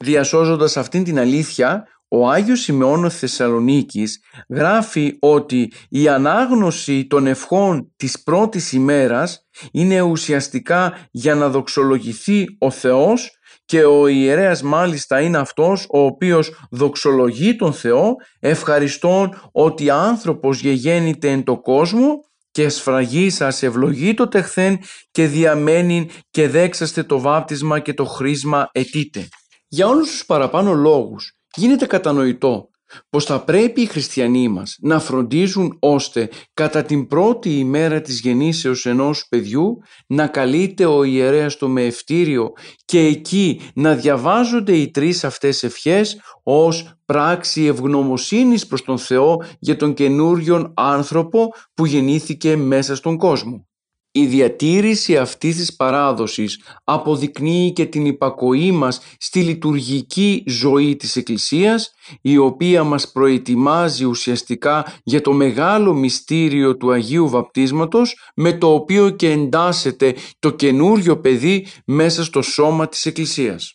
[0.00, 8.22] Διασώζοντας αυτήν την αλήθεια, ο Άγιος Σιμεών Θεσσαλονίκης γράφει ότι η ανάγνωση των ευχών της
[8.22, 13.30] πρώτης ημέρας είναι ουσιαστικά για να δοξολογηθεί ο Θεός
[13.64, 21.30] και ο ιερέας μάλιστα είναι αυτός ο οποίος δοξολογεί τον Θεό ευχαριστών ότι άνθρωπος γεγέννηται
[21.30, 24.78] εν το κόσμο και σφραγεί σας ευλογεί το τεχθέν
[25.10, 29.28] και διαμένει και δέξαστε το βάπτισμα και το χρήσμα ετείτε.
[29.68, 32.69] Για όλους τους παραπάνω λόγους γίνεται κατανοητό
[33.10, 38.86] πως θα πρέπει οι χριστιανοί μας να φροντίζουν ώστε κατά την πρώτη ημέρα της γεννήσεως
[38.86, 42.52] ενός παιδιού να καλείται ο ιερέας το μεευτήριο
[42.84, 49.76] και εκεί να διαβάζονται οι τρεις αυτές ευχές ως πράξη ευγνωμοσύνης προς τον Θεό για
[49.76, 53.69] τον καινούριον άνθρωπο που γεννήθηκε μέσα στον κόσμο.
[54.12, 61.92] Η διατήρηση αυτής της παράδοσης αποδεικνύει και την υπακοή μας στη λειτουργική ζωή της Εκκλησίας
[62.22, 69.10] η οποία μας προετοιμάζει ουσιαστικά για το μεγάλο μυστήριο του Αγίου Βαπτίσματος με το οποίο
[69.10, 73.74] και εντάσσεται το καινούριο παιδί μέσα στο σώμα της Εκκλησίας.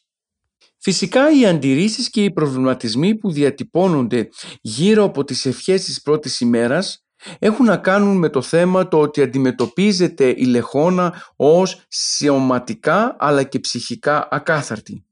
[0.77, 4.29] Φυσικά οι αντιρρήσεις και οι προβληματισμοί που διατυπώνονται
[4.61, 7.04] γύρω από τις ευχές της πρώτης ημέρας
[7.39, 13.59] έχουν να κάνουν με το θέμα το ότι αντιμετωπίζεται η λεχόνα ως σωματικά αλλά και
[13.59, 15.05] ψυχικά ακάθαρτη.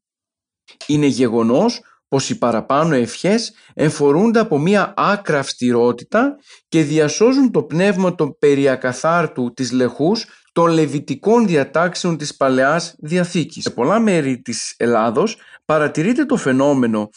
[0.88, 6.36] Είναι γεγονός πως οι παραπάνω ευχές εμφορούνται από μία άκρα αυστηρότητα
[6.68, 13.64] και διασώζουν το πνεύμα των περιακαθάρτου της λεχούς των λεβιτικών διατάξεων της Παλαιάς Διαθήκης.
[13.64, 17.10] Σε πολλά μέρη της Ελλάδος παρατηρείται το φαινόμενο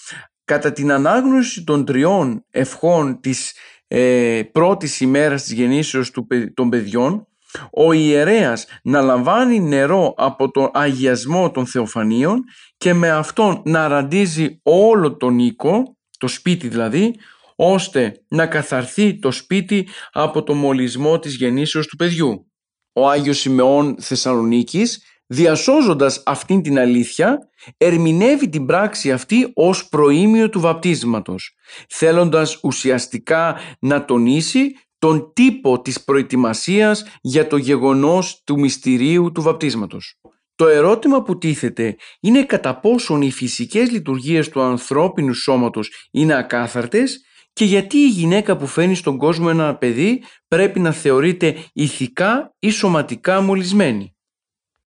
[0.45, 3.53] κατά την ανάγνωση των τριών ευχών της
[3.89, 7.27] ε, πρώτης ημέρας της γεννήσεως του, των παιδιών
[7.73, 12.45] ο ιερέας να λαμβάνει νερό από τον αγιασμό των θεοφανίων
[12.77, 17.15] και με αυτόν να ραντίζει όλο τον οίκο, το σπίτι δηλαδή,
[17.57, 22.51] ώστε να καθαρθεί το σπίτι από το μολυσμό της γεννήσεως του παιδιού.
[22.93, 27.39] Ο Άγιος Σιμεών Θεσσαλονίκης διασώζοντας αυτήν την αλήθεια,
[27.77, 31.55] ερμηνεύει την πράξη αυτή ως προήμιο του βαπτίσματος,
[31.89, 40.21] θέλοντας ουσιαστικά να τονίσει τον τύπο της προετοιμασίας για το γεγονός του μυστηρίου του βαπτίσματος.
[40.55, 47.21] Το ερώτημα που τίθεται είναι κατά πόσον οι φυσικές λειτουργίες του ανθρώπινου σώματος είναι ακάθαρτες
[47.53, 52.71] και γιατί η γυναίκα που φαίνει στον κόσμο ένα παιδί πρέπει να θεωρείται ηθικά ή
[52.71, 54.16] σωματικά μολυσμένη.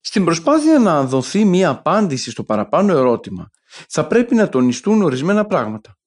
[0.00, 3.50] Στην προσπάθεια να δοθεί μία απάντηση στο παραπάνω ερώτημα,
[3.88, 5.98] θα πρέπει να τονιστούν ορισμένα πράγματα.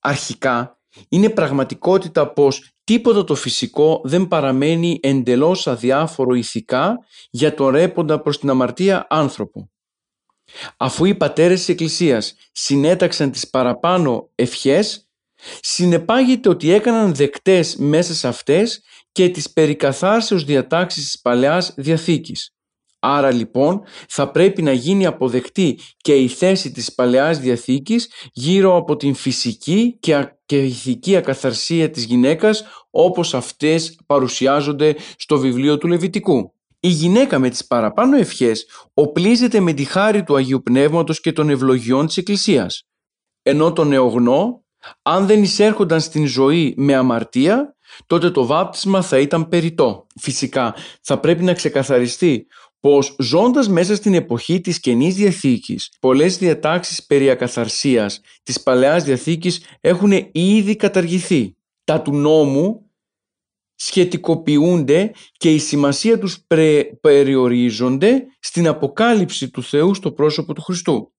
[0.00, 6.98] Αρχικά, είναι πραγματικότητα πως τίποτα το φυσικό δεν παραμένει εντελώς αδιάφορο ηθικά
[7.30, 9.70] για τον ρέποντα προς την αμαρτία άνθρωπο.
[10.76, 15.10] Αφού οι πατέρες της Εκκλησίας συνέταξαν τις παραπάνω ευχές,
[15.60, 18.82] συνεπάγεται ότι έκαναν δεκτές μέσα σε αυτές
[19.12, 22.54] και τις περικαθάρσεως διατάξεις της Παλαιάς Διαθήκης.
[23.04, 28.96] Άρα λοιπόν θα πρέπει να γίνει αποδεκτή και η θέση της Παλαιάς Διαθήκης γύρω από
[28.96, 29.98] την φυσική
[30.46, 36.54] και ηθική ακαθαρσία της γυναίκας όπως αυτές παρουσιάζονται στο βιβλίο του Λεβιτικού.
[36.80, 41.50] Η γυναίκα με τις παραπάνω ευχές οπλίζεται με τη χάρη του Αγίου Πνεύματος και των
[41.50, 42.82] ευλογιών της Εκκλησίας.
[43.42, 44.64] Ενώ το νεογνώ,
[45.02, 47.76] αν δεν εισέρχονταν στην ζωή με αμαρτία,
[48.06, 50.06] τότε το βάπτισμα θα ήταν περιττό.
[50.20, 52.46] Φυσικά θα πρέπει να ξεκαθαριστεί
[52.82, 59.64] πως ζώντας μέσα στην εποχή της Καινής Διαθήκης, πολλές διατάξεις περί ακαθαρσίας της Παλαιάς Διαθήκης
[59.80, 61.56] έχουν ήδη καταργηθεί.
[61.84, 62.90] Τα του νόμου
[63.74, 66.46] σχετικοποιούνται και η σημασία τους
[67.00, 71.11] περιορίζονται στην αποκάλυψη του Θεού στο πρόσωπο του Χριστού.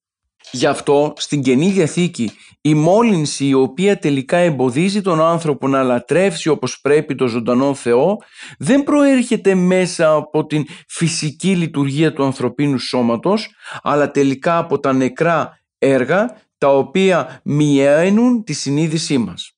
[0.51, 2.31] Γι' αυτό στην Καινή Διαθήκη
[2.61, 8.17] η μόλυνση η οποία τελικά εμποδίζει τον άνθρωπο να λατρεύσει όπως πρέπει το ζωντανό Θεό
[8.57, 13.49] δεν προέρχεται μέσα από την φυσική λειτουργία του ανθρωπίνου σώματος
[13.81, 19.51] αλλά τελικά από τα νεκρά έργα τα οποία μειαίνουν τη συνείδησή μας.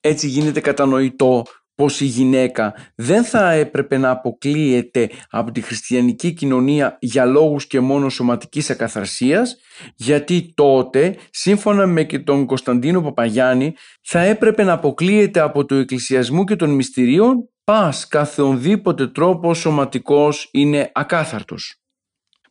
[0.00, 1.44] Έτσι γίνεται κατανοητό
[1.76, 7.80] πως η γυναίκα δεν θα έπρεπε να αποκλείεται από τη χριστιανική κοινωνία για λόγους και
[7.80, 9.56] μόνο σωματικής ακαθαρσίας
[9.96, 16.44] γιατί τότε σύμφωνα με και τον Κωνσταντίνο Παπαγιάννη θα έπρεπε να αποκλείεται από το εκκλησιασμό
[16.44, 21.85] και των μυστηρίων πας καθεονδήποτε τρόπο σωματικός είναι ακάθαρτος.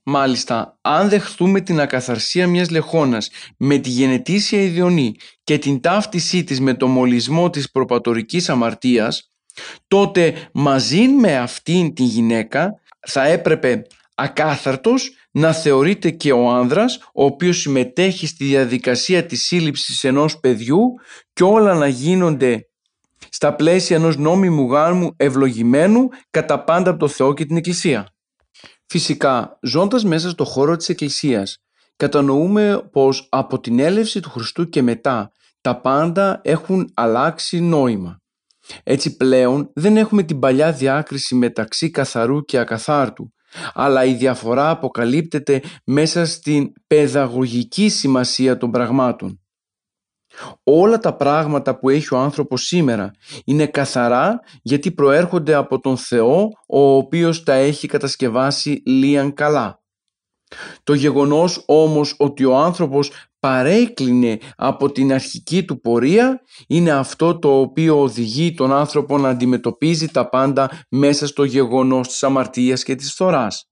[0.07, 6.59] Μάλιστα, αν δεχθούμε την ακαθαρσία μιας λεχώνας με τη γενετήσια ιδιονή και την ταύτισή της
[6.61, 9.31] με το μολυσμό της προπατορικής αμαρτίας,
[9.87, 12.73] τότε μαζί με αυτήν τη γυναίκα
[13.07, 13.81] θα έπρεπε
[14.15, 20.83] ακάθαρτος να θεωρείται και ο άνδρας ο οποίος συμμετέχει στη διαδικασία της σύλληψης ενός παιδιού
[21.33, 22.67] και όλα να γίνονται
[23.29, 28.14] στα πλαίσια ενός νόμιμου γάμου ευλογημένου κατά πάντα από το Θεό και την Εκκλησία.
[28.87, 31.57] Φυσικά, ζώντας μέσα στο χώρο της Εκκλησίας,
[31.95, 35.31] κατανοούμε πως από την έλευση του Χριστού και μετά
[35.61, 38.19] τα πάντα έχουν αλλάξει νόημα.
[38.83, 43.33] Έτσι πλέον δεν έχουμε την παλιά διάκριση μεταξύ καθαρού και ακαθάρτου,
[43.73, 49.44] αλλά η διαφορά αποκαλύπτεται μέσα στην παιδαγωγική σημασία των πραγμάτων.
[50.63, 53.11] Όλα τα πράγματα που έχει ο άνθρωπος σήμερα
[53.45, 59.83] είναι καθαρά γιατί προέρχονται από τον Θεό ο οποίος τα έχει κατασκευάσει λίαν καλά.
[60.83, 67.59] Το γεγονός όμως ότι ο άνθρωπος παρέκλεινε από την αρχική του πορεία είναι αυτό το
[67.59, 73.11] οποίο οδηγεί τον άνθρωπο να αντιμετωπίζει τα πάντα μέσα στο γεγονός της αμαρτίας και της
[73.11, 73.69] φθοράς.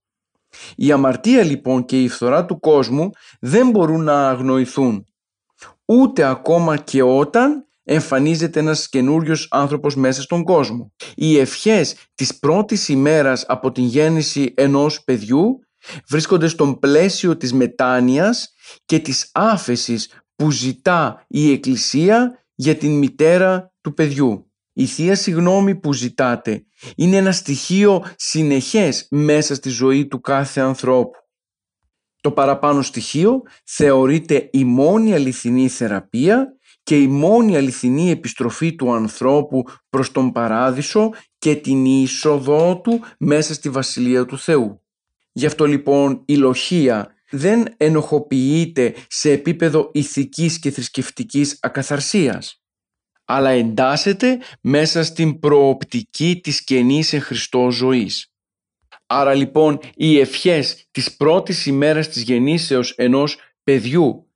[0.76, 3.10] Η αμαρτία λοιπόν και η φθορά του κόσμου
[3.40, 5.08] δεν μπορούν να αγνοηθούν
[5.86, 10.94] ούτε ακόμα και όταν εμφανίζεται ένας καινούριος άνθρωπος μέσα στον κόσμο.
[11.16, 15.60] Οι ευχές της πρώτης ημέρας από την γέννηση ενός παιδιού
[16.10, 18.54] βρίσκονται στον πλαίσιο της μετάνοιας
[18.86, 24.48] και της άφεσης που ζητά η Εκκλησία για την μητέρα του παιδιού.
[24.74, 26.66] Η Θεία Συγνώμη που ζητάτε
[26.96, 31.23] είναι ένα στοιχείο συνεχές μέσα στη ζωή του κάθε ανθρώπου.
[32.24, 39.64] Το παραπάνω στοιχείο θεωρείται η μόνη αληθινή θεραπεία και η μόνη αληθινή επιστροφή του ανθρώπου
[39.90, 44.82] προς τον παράδεισο και την είσοδό του μέσα στη Βασιλεία του Θεού.
[45.32, 52.64] Γι' αυτό λοιπόν η λοχεία δεν ενοχοποιείται σε επίπεδο ηθικής και θρησκευτικής ακαθαρσίας
[53.26, 58.33] αλλά εντάσσεται μέσα στην προοπτική της καινής εν Χριστώ ζωής.
[59.06, 64.28] Άρα λοιπόν οι ευχές της πρώτης ημέρας της γεννήσεως ενός παιδιού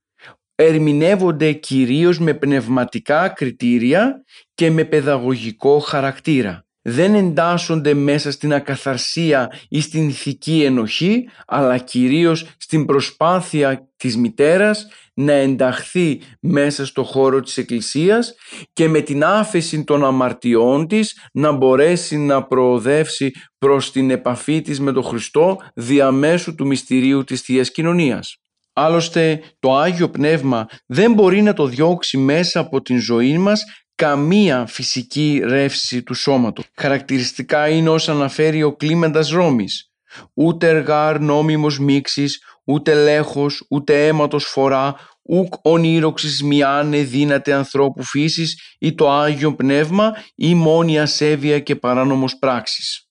[0.59, 6.65] ερμηνεύονται κυρίως με πνευματικά κριτήρια και με παιδαγωγικό χαρακτήρα.
[6.81, 14.87] Δεν εντάσσονται μέσα στην ακαθαρσία ή στην ηθική ενοχή, αλλά κυρίως στην προσπάθεια της μητέρας
[15.17, 18.33] να ενταχθεί μέσα στο χώρο της Εκκλησίας
[18.73, 24.79] και με την άφεση των αμαρτιών της να μπορέσει να προοδεύσει προς την επαφή της
[24.79, 28.37] με τον Χριστό διαμέσου του μυστηρίου της Θείας Κοινωνίας.
[28.73, 33.63] Άλλωστε το Άγιο Πνεύμα δεν μπορεί να το διώξει μέσα από την ζωή μας
[33.95, 36.65] καμία φυσική ρεύση του σώματος.
[36.75, 39.91] Χαρακτηριστικά είναι όσα αναφέρει ο Κλίμεντας Ρώμης.
[40.33, 48.75] Ούτε εργάρ νόμιμος μίξης, ούτε λέχος, ούτε αίματος φορά, ουκ ονείροξης μιάνε δύναται ανθρώπου φύσης
[48.79, 53.07] ή το Άγιο Πνεύμα ή μόνη ασέβεια και παράνομος πράξης.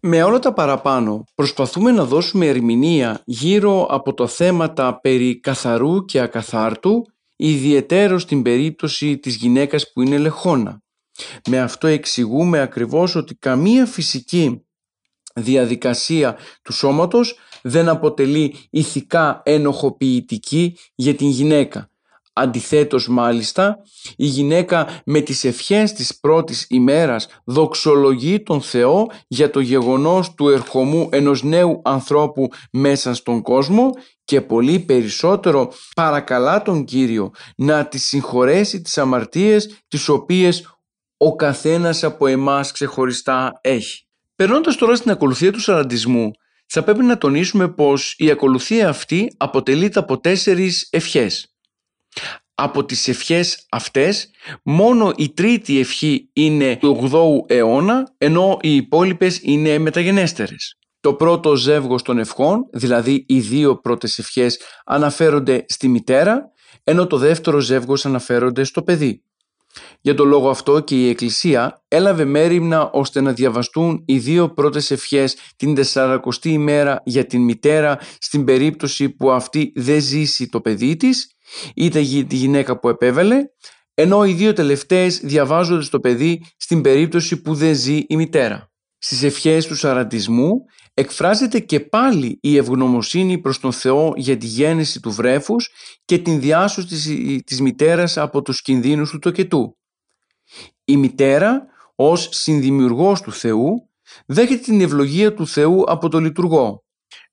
[0.00, 6.20] Με όλα τα παραπάνω προσπαθούμε να δώσουμε ερμηνεία γύρω από τα θέματα περί καθαρού και
[6.20, 7.02] ακαθάρτου
[7.36, 10.82] ιδιαιτέρως στην περίπτωση της γυναίκας που είναι λεχόνα.
[11.48, 14.62] Με αυτό εξηγούμε ακριβώς ότι καμία φυσική
[15.34, 17.38] διαδικασία του σώματος
[17.68, 21.90] δεν αποτελεί ηθικά ενοχοποιητική για την γυναίκα.
[22.32, 23.78] Αντιθέτως μάλιστα,
[24.16, 30.48] η γυναίκα με τις ευχές της πρώτης ημέρας δοξολογεί τον Θεό για το γεγονός του
[30.48, 33.90] ερχομού ενός νέου ανθρώπου μέσα στον κόσμο
[34.24, 40.78] και πολύ περισσότερο παρακαλά τον Κύριο να της συγχωρέσει τις αμαρτίες τις οποίες
[41.16, 44.06] ο καθένας από εμάς ξεχωριστά έχει.
[44.34, 46.30] Περνώντας τώρα στην ακολουθία του σαραντισμού,
[46.68, 51.52] θα πρέπει να τονίσουμε πως η ακολουθία αυτή αποτελείται από τέσσερις ευχές.
[52.54, 54.30] Από τις ευχές αυτές,
[54.62, 60.78] μόνο η τρίτη ευχή είναι του 8ου αιώνα, ενώ οι υπόλοιπες είναι μεταγενέστερες.
[61.00, 66.52] Το πρώτο ζεύγος των ευχών, δηλαδή οι δύο πρώτες ευχές, αναφέρονται στη μητέρα,
[66.84, 69.22] ενώ το δεύτερο ζεύγος αναφέρονται στο παιδί.
[70.00, 74.90] Για τον λόγο αυτό και η Εκκλησία έλαβε μέρημνα ώστε να διαβαστούν οι δύο πρώτες
[74.90, 80.96] ευχές την 40η ημέρα για την μητέρα στην περίπτωση που αυτή δεν ζήσει το παιδί
[80.96, 81.30] της
[81.74, 83.36] είτε τη γυναίκα που επέβαλε
[83.94, 88.70] ενώ οι δύο τελευταίες διαβάζονται στο παιδί στην περίπτωση που δεν ζει η μητέρα.
[88.98, 90.50] Στις ευχές του σαραντισμού
[90.98, 95.70] εκφράζεται και πάλι η ευγνωμοσύνη προς τον Θεό για τη γέννηση του βρέφους
[96.04, 99.78] και την διάσωση της, της μητέρας από τους κινδύνους του τοκετού.
[100.84, 103.90] Η μητέρα ως συνδημιουργός του Θεού
[104.26, 106.84] δέχεται την ευλογία του Θεού από το λειτουργό,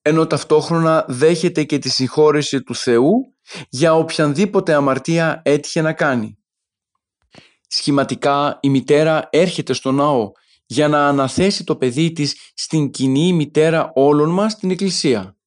[0.02, 3.14] ενώ ταυτόχρονα δέχεται και τη συγχώρεση του Θεού
[3.70, 6.38] για οποιανδήποτε αμαρτία έτυχε να κάνει.
[7.68, 10.32] Σχηματικά η μητέρα έρχεται στο ναό
[10.66, 15.38] για να αναθέσει το παιδί της στην κοινή μητέρα όλων μας στην Εκκλησία.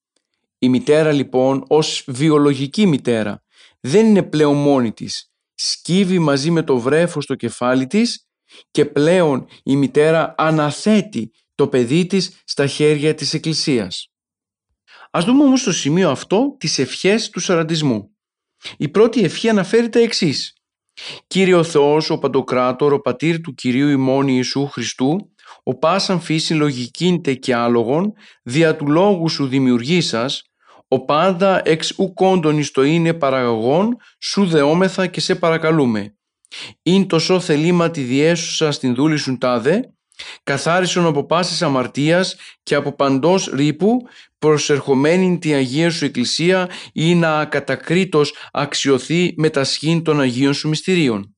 [0.59, 3.43] Η μητέρα λοιπόν ως βιολογική μητέρα
[3.79, 5.31] δεν είναι πλέον μόνη της.
[5.53, 8.27] Σκύβει μαζί με το βρέφος στο κεφάλι της
[8.71, 14.11] και πλέον η μητέρα αναθέτει το παιδί της στα χέρια της Εκκλησίας.
[15.11, 18.15] Ας δούμε όμως στο σημείο αυτό τις ευχές του σαραντισμού.
[18.77, 20.53] Η πρώτη ευχή αναφέρει τα εξής.
[21.27, 25.31] Κύριε ο Θεός, ο Παντοκράτορ, ο Πατήρ του Κυρίου ημών Ιησού Χριστού,
[25.63, 30.43] ο πάσαν φύση λογικήντε και άλογον, δια του λόγου σου δημιουργήσας,
[30.87, 36.13] ο πάντα εξ ουκόντων εις το είναι παραγωγών, σου δεόμεθα και σε παρακαλούμε.
[36.81, 39.93] Ειν τόσο θελήματι διέσουσα στην δούλη σου τάδε,
[40.43, 44.07] καθάρισον από πάσης αμαρτίας και από παντός ρήπου,
[44.39, 50.69] προσερχομένη τη Αγία Σου Εκκλησία ή να ακατακρίτως αξιωθεί με τα σχήν των Αγίων Σου
[50.69, 51.33] Μυστηρίων.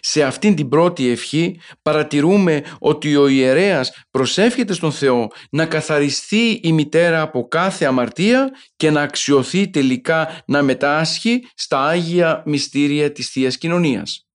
[0.00, 6.72] Σε αυτήν την πρώτη ευχή παρατηρούμε ότι ο ιερέας προσεύχεται στον Θεό να καθαριστεί η
[6.72, 13.58] μητέρα από κάθε αμαρτία και να αξιωθεί τελικά να μετάσχει στα Άγια Μυστήρια της Θείας
[13.58, 14.28] Κοινωνίας.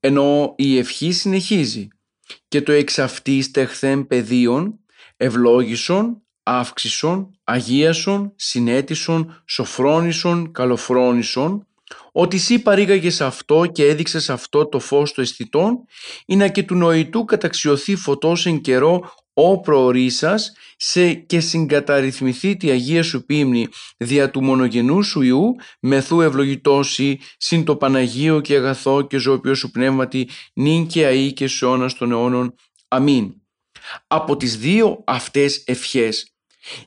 [0.00, 1.88] Ενώ η ευχή συνεχίζει
[2.48, 4.78] και το εξ αυτής τεχθέν πεδίων
[5.16, 11.66] ευλόγησον αύξησον, αγίασον, συνέτησον, σοφρόνησον, καλοφρόνησον,
[12.12, 15.78] ότι εσύ παρήγαγες αυτό και έδειξες αυτό το φως του αισθητών,
[16.26, 23.02] είναι και του νοητού καταξιωθεί φωτός εν καιρό ο προορίσας σε και συγκαταρρυθμιθεί τη Αγία
[23.02, 29.18] Σου Πίμνη δια του μονογενού Σου Ιού μεθού ευλογητώσει συν το Παναγίο και αγαθό και
[29.18, 32.54] ζώπιο Σου Πνεύματι νυν και αΐ και σώνα των αιώνων.
[32.88, 33.34] Αμήν.
[34.06, 36.33] Από τις δύο αυτές ευχές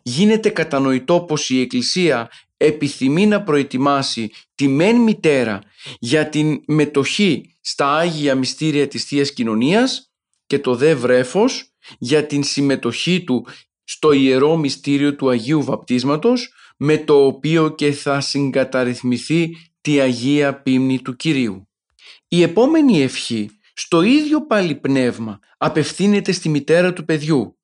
[0.02, 5.62] γίνεται κατανοητό πως η Εκκλησία επιθυμεί να προετοιμάσει τη μεν μητέρα
[6.00, 10.12] για την μετοχή στα Άγια Μυστήρια της Θείας Κοινωνίας
[10.48, 13.48] και το δε βρέφος για την συμμετοχή του
[13.84, 21.02] στο Ιερό Μυστήριο του Αγίου Βαπτίσματος με το οποίο και θα συγκαταρρυθμιθεί τη Αγία Πίμνη
[21.02, 21.68] του Κυρίου.
[22.28, 27.57] Η επόμενη ευχή στο ίδιο πάλι πνεύμα απευθύνεται στη μητέρα του παιδιού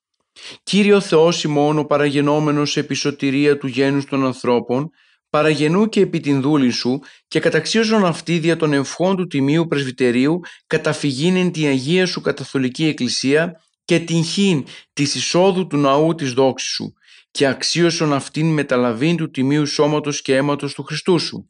[0.63, 4.89] Κύριο Θεός ημών ο παραγενόμενος επί σωτηρία του γένους των ανθρώπων,
[5.29, 10.39] παραγενού και επί την δούλη σου και καταξίωσον αυτή δια των ευχών του Τιμίου Πρεσβυτερίου
[10.67, 16.33] καταφυγήν εν τη Αγία σου Καθολική Εκκλησία και την χήν της εισόδου του ναού της
[16.33, 16.93] δόξης σου
[17.31, 21.49] και αξίωσον αυτήν μεταλαβήν του Τιμίου Σώματος και Αίματος του Χριστού σου.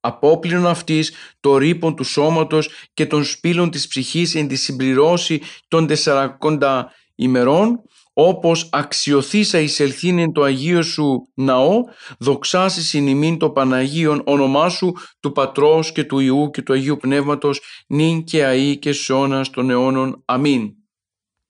[0.00, 5.86] Απόπληρον αυτής το ρήπον του σώματος και των σπήλων της ψυχής εν τη συμπληρώση των
[5.86, 7.82] τεσσαρακόντα ημερών
[8.20, 11.80] όπως αξιωθήσα εισελθήν το Αγίο σου ναό,
[12.18, 17.60] δοξάσεις συνημήν το Παναγίον όνομά σου του Πατρός και του Ιού και του Αγίου Πνεύματος,
[17.88, 20.22] νυν και αΐ και σώνας των αιώνων.
[20.24, 20.70] Αμήν.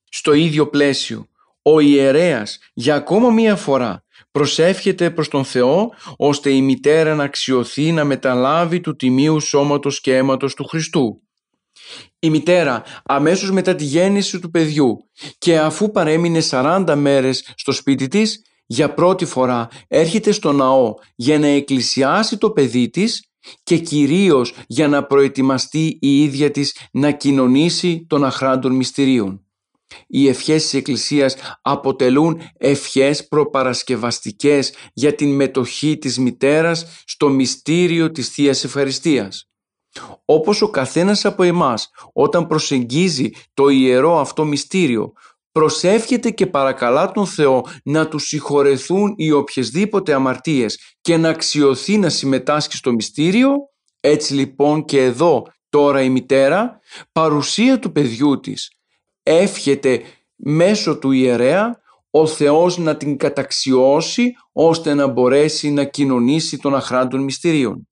[0.08, 1.28] Στο ίδιο πλαίσιο,
[1.62, 7.92] ο ιερέας για ακόμα μία φορά προσεύχεται προς τον Θεό ώστε η μητέρα να αξιωθεί
[7.92, 11.22] να μεταλάβει του τιμίου σώματος και αίματος του Χριστού
[12.18, 14.96] η μητέρα αμέσως μετά τη γέννηση του παιδιού
[15.38, 21.38] και αφού παρέμεινε 40 μέρες στο σπίτι της, για πρώτη φορά έρχεται στο ναό για
[21.38, 23.22] να εκκλησιάσει το παιδί της
[23.62, 29.42] και κυρίως για να προετοιμαστεί η ίδια της να κοινωνήσει των αχράντων μυστηρίων.
[30.06, 38.28] Οι ευχές της Εκκλησίας αποτελούν ευχές προπαρασκευαστικές για την μετοχή της μητέρας στο μυστήριο της
[38.28, 39.47] Θείας Ευχαριστίας.
[40.24, 45.12] Όπως ο καθένας από εμάς όταν προσεγγίζει το ιερό αυτό μυστήριο
[45.52, 52.08] προσεύχεται και παρακαλά τον Θεό να του συγχωρεθούν οι οποιασδήποτε αμαρτίες και να αξιωθεί να
[52.08, 53.54] συμμετάσχει στο μυστήριο,
[54.00, 56.80] έτσι λοιπόν και εδώ τώρα η μητέρα,
[57.12, 58.72] παρουσία του παιδιού της,
[59.22, 60.02] εύχεται
[60.36, 61.80] μέσω του ιερέα
[62.10, 67.87] ο Θεός να την καταξιώσει ώστε να μπορέσει να κοινωνήσει των αχράντων μυστηρίων.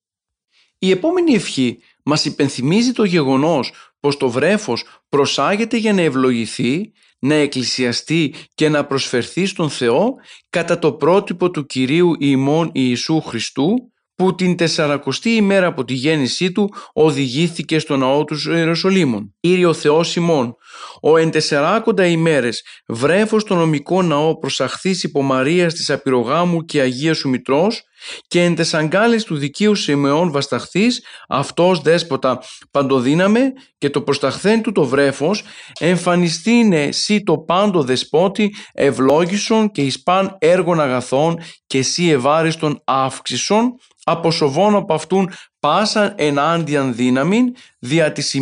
[0.78, 7.34] Η επόμενη ευχή μας υπενθυμίζει το γεγονός πως το βρέφος προσάγεται για να ευλογηθεί, να
[7.34, 10.14] εκκλησιαστεί και να προσφερθεί στον Θεό
[10.50, 16.52] κατά το πρότυπο του Κυρίου ημών Ιησού Χριστού που την τεσσαρακοστή ημέρα από τη γέννησή
[16.52, 19.34] του οδηγήθηκε στο ναό τους Ιεροσολύμων.
[19.40, 20.54] Ήριο Θεός ημών,
[21.02, 27.16] ο εν τεσσαράκοντα ημέρες βρέφος στο νομικό ναό προσαχθής υπό Μαρίας της Απειρογάμου και Αγίας
[27.16, 27.82] σου Μητρός
[28.26, 34.84] και εν τεσσαγκάλες του δικίου Σιμεών βασταχθής αυτός δέσποτα παντοδύναμε και το προσταχθέν του το
[34.84, 35.42] βρέφος
[35.80, 43.74] εμφανιστήνε σύ το πάντο δεσπότη ευλόγησον και εις παν έργων αγαθών και σύ ευάριστον αύξησον
[44.08, 48.36] αποσοβών από αυτούν πάσαν ενάντιαν δύναμην δια της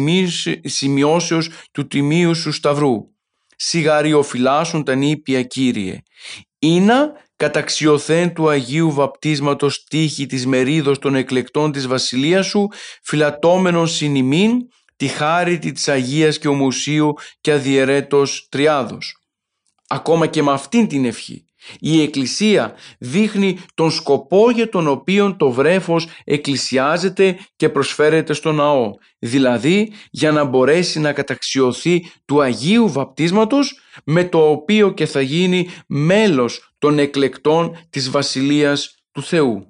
[0.64, 2.94] σημειώσεως του τιμίου σου σταυρού.
[3.56, 6.02] Σιγαριοφυλάσσουν τα νήπια Κύριε.
[6.58, 12.68] Ήνα καταξιωθέν του Αγίου Βαπτίσματος τύχη της μερίδος των εκλεκτών της Βασιλείας σου,
[13.02, 14.52] φυλατώμενον συνημήν,
[14.96, 19.16] τη χάρητη της Αγίας και ομουσίου και αδιαιρέτως τριάδος.
[19.88, 21.44] Ακόμα και με αυτήν την ευχή
[21.80, 28.90] η Εκκλησία δείχνει τον σκοπό για τον οποίο το βρέφος εκκλησιάζεται και προσφέρεται στο ναό,
[29.18, 35.68] δηλαδή για να μπορέσει να καταξιωθεί του Αγίου Βαπτίσματος με το οποίο και θα γίνει
[35.86, 39.68] μέλος των εκλεκτών της Βασιλείας του Θεού.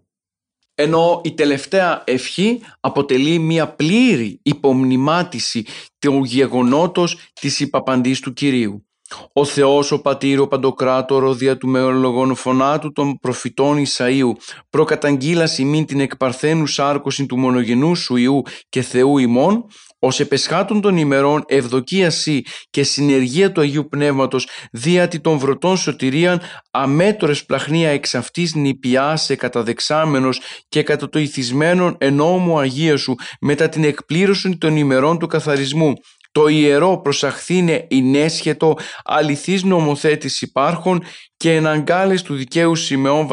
[0.75, 5.67] Ενώ η τελευταία ευχή αποτελεί μια πλήρη υπομνημάτιση
[5.99, 8.87] του γεγονότος της υπαπαντής του Κυρίου.
[9.33, 14.33] Ο Θεός ο Πατήρ ο Παντοκράτορο δια του μεολογών φωνάτου των προφητών Ισαΐου
[14.71, 19.65] προκαταγγείλας ημίν την εκπαρθένου σάρκωση του μονογενούς σου Ιού και Θεού ημών
[19.99, 26.41] ως επεσχάτων των ημερών ευδοκίαση και συνεργία του Αγίου Πνεύματος διάτι των βρωτών σωτηρίαν
[26.71, 33.85] αμέτωρες πλαχνία εξ αυτής νηπιάσε καταδεξάμενος και κατά το ηθισμένον ενόμου Αγία σου μετά την
[33.85, 35.93] εκπλήρωση των ημερών του καθαρισμού
[36.35, 41.03] το ιερό προσαχθήνε inέσχετο αληθής νομοθέτης υπάρχων
[41.37, 43.29] και εναγκάλες του δικαίου Σιμεών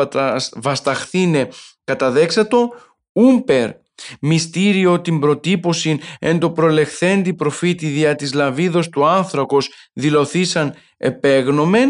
[0.55, 1.47] βασταχθήνε
[1.83, 2.69] καταδέξατο
[3.11, 3.69] ούμπερ
[4.19, 11.89] μυστήριο την προτύπωση εν το προλεχθέντη προφήτη δια της λαβίδος του άνθρακος δηλωθήσαν επέγνωμεν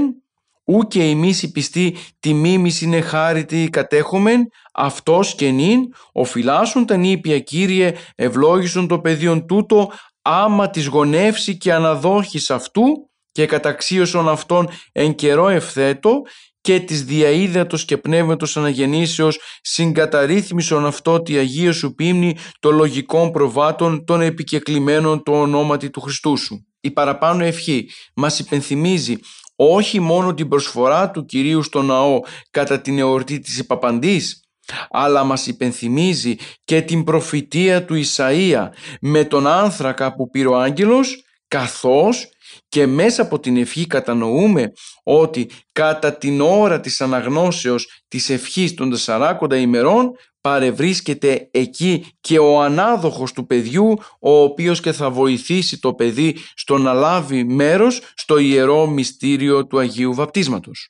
[0.63, 5.79] ού και εμείς οι πιστοί τη μίμηση είναι χάρητη κατέχομεν αυτός και νυν
[6.11, 9.91] οφειλάσουν τα νήπια Κύριε ευλόγησον το πεδίον τούτο
[10.21, 12.83] άμα της γονεύσει και αναδόχης αυτού
[13.31, 16.21] και καταξίωσον αυτόν εν καιρό ευθέτω
[16.61, 24.05] και της διαίδατος και πνεύματος αναγεννήσεως συγκαταρρύθμισον αυτό τη Αγία σου πίμνη των λογικών προβάτων
[24.05, 26.65] των επικεκλημένων το ονόματι του Χριστού σου.
[26.81, 29.15] Η παραπάνω ευχή μας υπενθυμίζει
[29.55, 32.19] όχι μόνο την προσφορά του Κυρίου στο ναό
[32.51, 34.40] κατά την εορτή της Υπαπαντής,
[34.89, 38.67] αλλά μας υπενθυμίζει και την προφητεία του Ισαΐα
[39.01, 42.29] με τον άνθρακα που πήρε ο άγγελος καθώς
[42.67, 44.71] και μέσα από την ευχή κατανοούμε
[45.03, 50.11] ότι κατά την ώρα της αναγνώσεως της ευχής των 40 ημερών
[50.41, 56.77] παρευρίσκεται εκεί και ο ανάδοχος του παιδιού ο οποίος και θα βοηθήσει το παιδί στο
[56.77, 60.89] να λάβει μέρος στο ιερό μυστήριο του Αγίου Βαπτίσματος.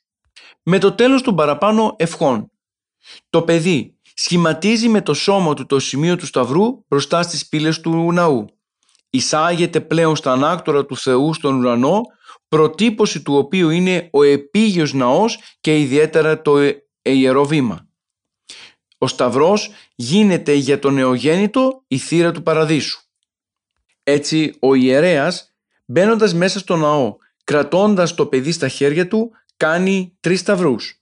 [0.62, 2.51] Με το τέλος των παραπάνω ευχών
[3.30, 8.12] το παιδί σχηματίζει με το σώμα του το σημείο του σταυρού μπροστά στις πύλες του
[8.12, 8.46] ναού.
[9.10, 12.00] Εισάγεται πλέον στα ανάκτορα του Θεού στον ουρανό,
[12.48, 17.86] προτύπωση του οποίου είναι ο επίγειος ναός και ιδιαίτερα το ε, ιερό βήμα.
[18.98, 23.00] Ο σταυρός γίνεται για τον νεογέννητο η θύρα του παραδείσου.
[24.02, 25.54] Έτσι ο ιερέας
[25.86, 31.01] μπαίνοντας μέσα στο ναό, κρατώντας το παιδί στα χέρια του, κάνει τρεις σταυρούς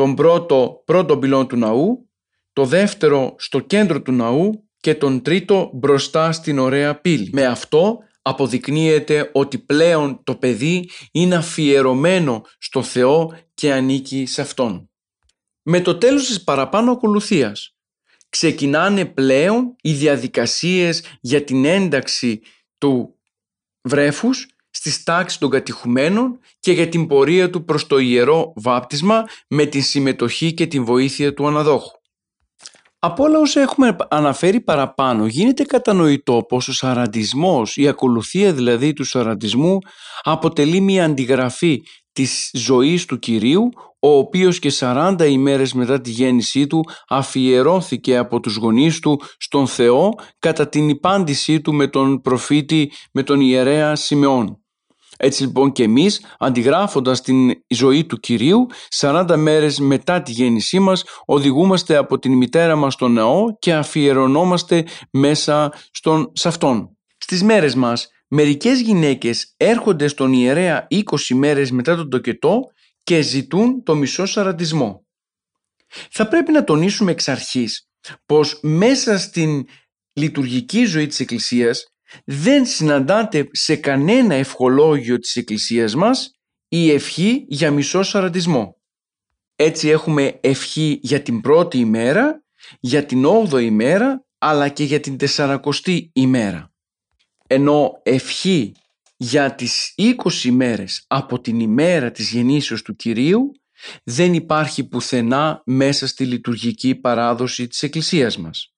[0.00, 2.10] τον πρώτο πρώτο πυλόν του ναού,
[2.52, 7.30] το δεύτερο στο κέντρο του ναού και τον τρίτο μπροστά στην ωραία πύλη.
[7.32, 14.90] Με αυτό αποδεικνύεται ότι πλέον το παιδί είναι αφιερωμένο στο Θεό και ανήκει σε Αυτόν.
[15.62, 17.76] Με το τέλος της παραπάνω ακολουθίας
[18.28, 22.40] ξεκινάνε πλέον οι διαδικασίες για την ένταξη
[22.78, 23.14] του
[23.82, 29.64] βρέφους στις τάξεις των κατηχουμένων και για την πορεία του προς το ιερό βάπτισμα με
[29.64, 31.98] τη συμμετοχή και την βοήθεια του αναδόχου.
[33.02, 39.04] Από όλα όσα έχουμε αναφέρει παραπάνω γίνεται κατανοητό πως ο σαραντισμός, η ακολουθία δηλαδή του
[39.04, 39.78] σαραντισμού
[40.22, 43.68] αποτελεί μια αντιγραφή της ζωής του Κυρίου
[44.00, 49.66] ο οποίος και 40 ημέρες μετά τη γέννησή του αφιερώθηκε από τους γονείς του στον
[49.66, 54.59] Θεό κατά την υπάντησή του με τον προφήτη, με τον ιερέα Σιμεών.
[55.22, 58.66] Έτσι λοιπόν και εμείς αντιγράφοντας την ζωή του Κυρίου
[58.96, 64.86] 40 μέρες μετά τη γέννησή μας οδηγούμαστε από την μητέρα μας στον ναό και αφιερωνόμαστε
[65.10, 66.96] μέσα στον, σε αυτόν.
[67.18, 71.00] Στις μέρες μας μερικές γυναίκες έρχονται στον ιερέα 20
[71.34, 72.60] μέρες μετά τον τοκετό
[73.02, 75.04] και ζητούν το μισό σαραντισμό.
[76.10, 77.88] Θα πρέπει να τονίσουμε εξ αρχής
[78.26, 79.64] πως μέσα στην
[80.12, 81.84] λειτουργική ζωή της Εκκλησίας
[82.24, 86.32] δεν συναντάται σε κανένα ευχολόγιο της Εκκλησίας μας
[86.68, 88.76] η ευχή για μισό σαραντισμό.
[89.56, 92.44] Έτσι έχουμε ευχή για την πρώτη ημέρα,
[92.80, 96.72] για την όγδοη ημέρα, αλλά και για την τεσσαρακοστή ημέρα.
[97.46, 98.74] Ενώ ευχή
[99.16, 103.52] για τις 20 ημέρες από την ημέρα της γεννήσεως του Κυρίου
[104.04, 108.74] δεν υπάρχει πουθενά μέσα στη λειτουργική παράδοση της Εκκλησίας μας.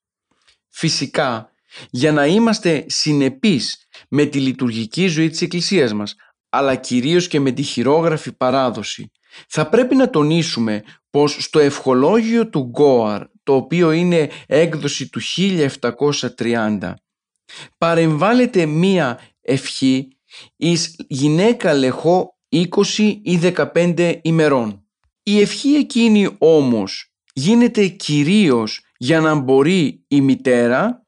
[0.69, 1.52] Φυσικά,
[1.91, 6.15] για να είμαστε συνεπείς με τη λειτουργική ζωή της Εκκλησίας μας,
[6.49, 9.11] αλλά κυρίως και με τη χειρόγραφη παράδοση,
[9.49, 15.21] θα πρέπει να τονίσουμε πως στο ευχολόγιο του Γκόαρ, το οποίο είναι έκδοση του
[16.39, 16.95] 1730,
[17.79, 20.09] παρεμβάλλεται μία ευχή
[20.57, 22.67] εις γυναίκα λεχό 20
[23.23, 23.41] ή
[23.75, 24.87] 15 ημερών.
[25.23, 31.02] Η ευχή εκείνη όμως γίνεται κυρίως για να μπορεί η μητέρα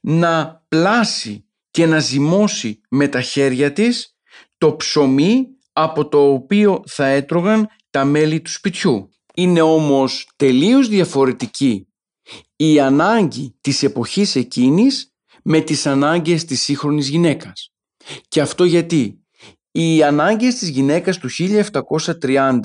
[0.00, 4.16] να πλάσει και να ζυμώσει με τα χέρια της
[4.58, 9.08] το ψωμί από το οποίο θα έτρωγαν τα μέλη του σπιτιού.
[9.34, 11.88] Είναι όμως τελείως διαφορετική
[12.56, 15.12] η ανάγκη της εποχής εκείνης
[15.42, 17.72] με τις ανάγκες της σύγχρονης γυναίκας.
[18.28, 19.22] Και αυτό γιατί;
[19.80, 21.28] Οι ανάγκες της γυναίκας του
[22.22, 22.60] 1730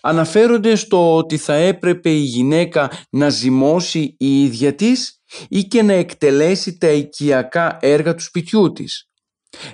[0.00, 5.92] αναφέρονται στο ότι θα έπρεπε η γυναίκα να ζυμώσει η ίδια της ή και να
[5.92, 9.08] εκτελέσει τα οικιακά έργα του σπιτιού της.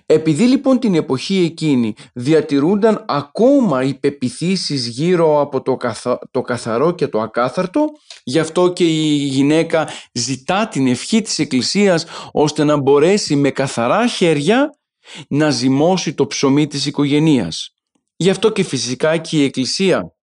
[0.06, 5.76] Επειδή λοιπόν την εποχή εκείνη διατηρούνταν ακόμα οι πεπιθήσεις γύρω από το,
[6.30, 7.84] το καθαρό και το ακάθαρτο,
[8.24, 14.06] γι' αυτό και η γυναίκα ζητά την ευχή της Εκκλησίας ώστε να μπορέσει με καθαρά
[14.06, 14.70] χέρια
[15.28, 17.74] να ζυμώσει το ψωμί της οικογενείας.
[18.16, 20.14] Γι' αυτό και φυσικά και η Εκκλησία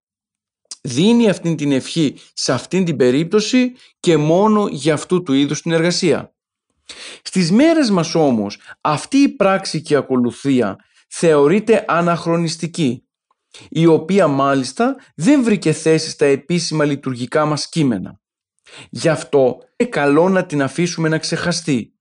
[0.82, 5.72] δίνει αυτήν την ευχή σε αυτήν την περίπτωση και μόνο για αυτού του είδους την
[5.72, 6.36] εργασία.
[7.22, 10.76] Στις μέρες μας όμως αυτή η πράξη και ακολουθία
[11.08, 13.08] θεωρείται αναχρονιστική
[13.70, 18.20] η οποία μάλιστα δεν βρήκε θέση στα επίσημα λειτουργικά μας κείμενα.
[18.90, 21.97] Γι' αυτό είναι καλό να την αφήσουμε να ξεχαστεί.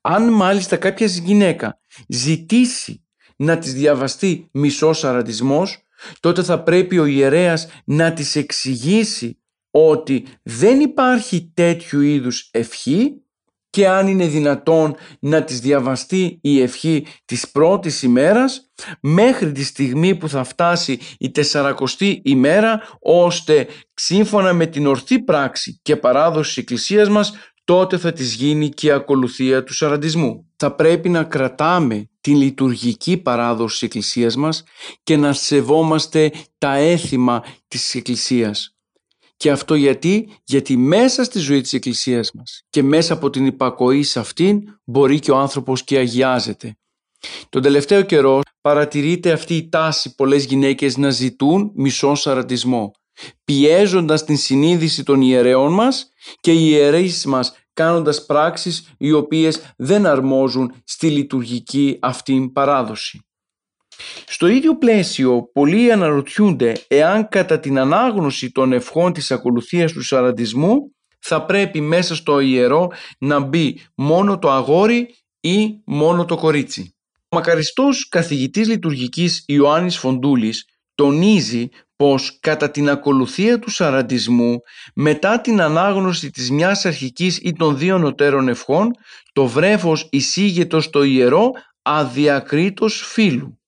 [0.00, 3.04] Αν μάλιστα κάποια γυναίκα ζητήσει
[3.36, 5.82] να της διαβαστεί μισός αραντισμός,
[6.20, 9.38] τότε θα πρέπει ο ιερέας να της εξηγήσει
[9.70, 13.22] ότι δεν υπάρχει τέτοιου είδους ευχή
[13.70, 20.16] και αν είναι δυνατόν να της διαβαστεί η ευχή της πρώτης ημέρας μέχρι τη στιγμή
[20.16, 26.56] που θα φτάσει η τεσσαρακοστή ημέρα ώστε σύμφωνα με την ορθή πράξη και παράδοση της
[26.56, 27.32] Εκκλησίας μας
[27.68, 30.52] τότε θα της γίνει και η ακολουθία του σαραντισμού.
[30.56, 34.62] Θα πρέπει να κρατάμε την λειτουργική παράδοση της Εκκλησίας μας
[35.02, 38.76] και να σεβόμαστε τα έθιμα της Εκκλησίας.
[39.36, 44.02] Και αυτό γιατί, γιατί μέσα στη ζωή της Εκκλησίας μας και μέσα από την υπακοή
[44.02, 46.76] σε αυτήν μπορεί και ο άνθρωπος και αγιάζεται.
[47.48, 52.92] Τον τελευταίο καιρό παρατηρείται αυτή η τάση πολλές γυναίκες να ζητούν μισό σαρατισμό,
[53.44, 60.06] πιέζοντας την συνείδηση των ιερέων μας και οι ιερείς μας κάνοντας πράξεις οι οποίες δεν
[60.06, 63.20] αρμόζουν στη λειτουργική αυτήν παράδοση.
[64.26, 70.94] Στο ίδιο πλαίσιο πολλοί αναρωτιούνται εάν κατά την ανάγνωση των ευχών της ακολουθίας του σαραντισμού
[71.18, 72.88] θα πρέπει μέσα στο ιερό
[73.18, 76.94] να μπει μόνο το αγόρι ή μόνο το κορίτσι.
[77.28, 80.64] Ο μακαριστός καθηγητής λειτουργικής Ιωάννης Φοντούλης
[80.94, 84.60] τονίζει πως κατά την ακολουθία του σαραντισμού
[84.94, 88.90] μετά την ανάγνωση της μιας αρχικής ή των δύο νοτέρων ευχών
[89.32, 91.50] το βρέφος εισήγεται στο ιερό
[91.82, 93.60] αδιακρίτως φίλου.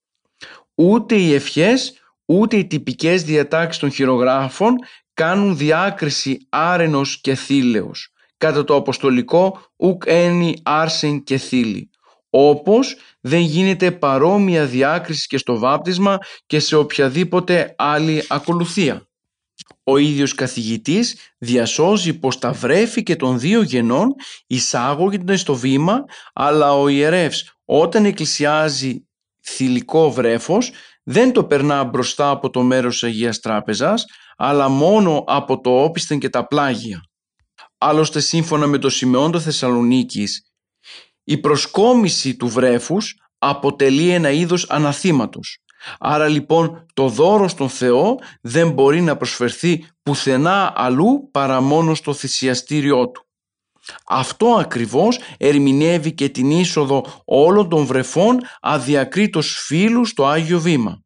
[0.75, 4.75] Ούτε οι ευχές ούτε οι τυπικές διατάξεις των χειρογράφων
[5.13, 11.90] κάνουν διάκριση άρενος και θήλεος κατά το αποστολικό ουκ ένι άρσεν και θήλη
[12.33, 19.05] όπως δεν γίνεται παρόμοια διάκριση και στο βάπτισμα και σε οποιαδήποτε άλλη ακολουθία.
[19.83, 24.13] Ο ίδιος καθηγητής διασώζει πως τα βρέφη και των δύο γενών
[24.47, 26.03] εισάγονται στο βήμα
[26.33, 29.07] αλλά ο ιερεύς όταν εκκλησιάζει
[29.41, 30.71] θηλυκό βρέφος
[31.03, 34.05] δεν το περνά μπροστά από το μέρος της Αγίας Τράπεζας
[34.37, 37.01] αλλά μόνο από το όπισθεν και τα πλάγια.
[37.77, 40.50] Άλλωστε σύμφωνα με το Σιμεόντο Θεσσαλονίκης
[41.23, 45.57] η προσκόμιση του βρέφους αποτελεί ένα είδος αναθήματος.
[45.99, 52.13] Άρα λοιπόν το δώρο στον Θεό δεν μπορεί να προσφερθεί πουθενά αλλού παρά μόνο στο
[52.13, 53.25] θυσιαστήριό Του.
[54.05, 61.01] Αυτό ακριβώς ερμηνεύει και την είσοδο όλων των βρεφών αδιακρίτως φίλου στο Άγιο Βήμα.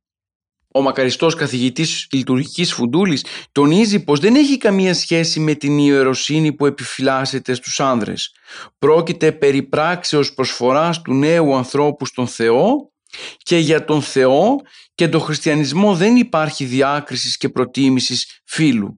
[0.75, 6.65] Ο μακαριστός καθηγητής λειτουργικής Φουντούλης τονίζει πως δεν έχει καμία σχέση με την ιεροσύνη που
[6.65, 8.33] επιφυλάσσεται στους άνδρες.
[8.79, 12.91] Πρόκειται περί πράξεως προσφοράς του νέου ανθρώπου στον Θεό
[13.37, 14.55] και για τον Θεό
[14.95, 18.97] και τον χριστιανισμό δεν υπάρχει διάκρισης και προτίμησης φίλου.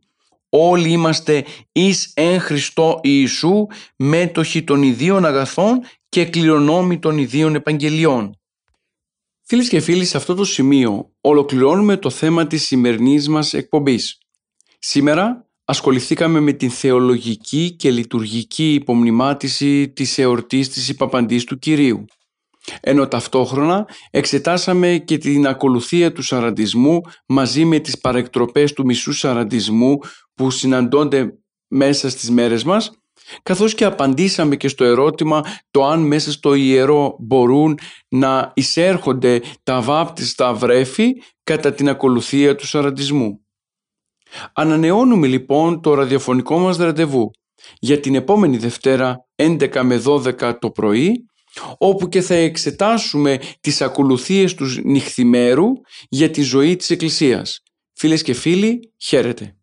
[0.50, 3.66] Όλοι είμαστε εις εν Χριστώ Ιησού
[3.96, 8.38] μέτοχοι των ιδίων αγαθών και κληρονόμοι των ιδίων επαγγελιών.
[9.50, 14.18] Φίλες και φίλοι, σε αυτό το σημείο ολοκληρώνουμε το θέμα της σημερινής μας εκπομπής.
[14.80, 22.06] Σήμερα ασχοληθήκαμε με την θεολογική και λειτουργική υπομνημάτιση της εορτής της υπαπαντής του Κυρίου.
[22.80, 29.98] Ενώ ταυτόχρονα εξετάσαμε και την ακολουθία του σαραντισμού μαζί με τις παρεκτροπές του μισού σαραντισμού
[30.34, 31.34] που συναντώνται
[31.68, 32.92] μέσα στις μέρες μας
[33.44, 39.82] καθώς και απαντήσαμε και στο ερώτημα το αν μέσα στο ιερό μπορούν να εισέρχονται τα
[39.82, 41.14] βάπτιστα βρέφη
[41.44, 43.42] κατά την ακολουθία του σαραντισμού.
[44.54, 47.32] Ανανεώνουμε λοιπόν το ραδιοφωνικό μας ραντεβού
[47.80, 51.26] για την επόμενη Δευτέρα 11 με 12 το πρωί
[51.78, 55.68] όπου και θα εξετάσουμε τις ακολουθίες τους νυχθημέρου
[56.10, 57.60] για τη ζωή της Εκκλησίας.
[57.94, 59.57] Φίλες και φίλοι, χαίρετε.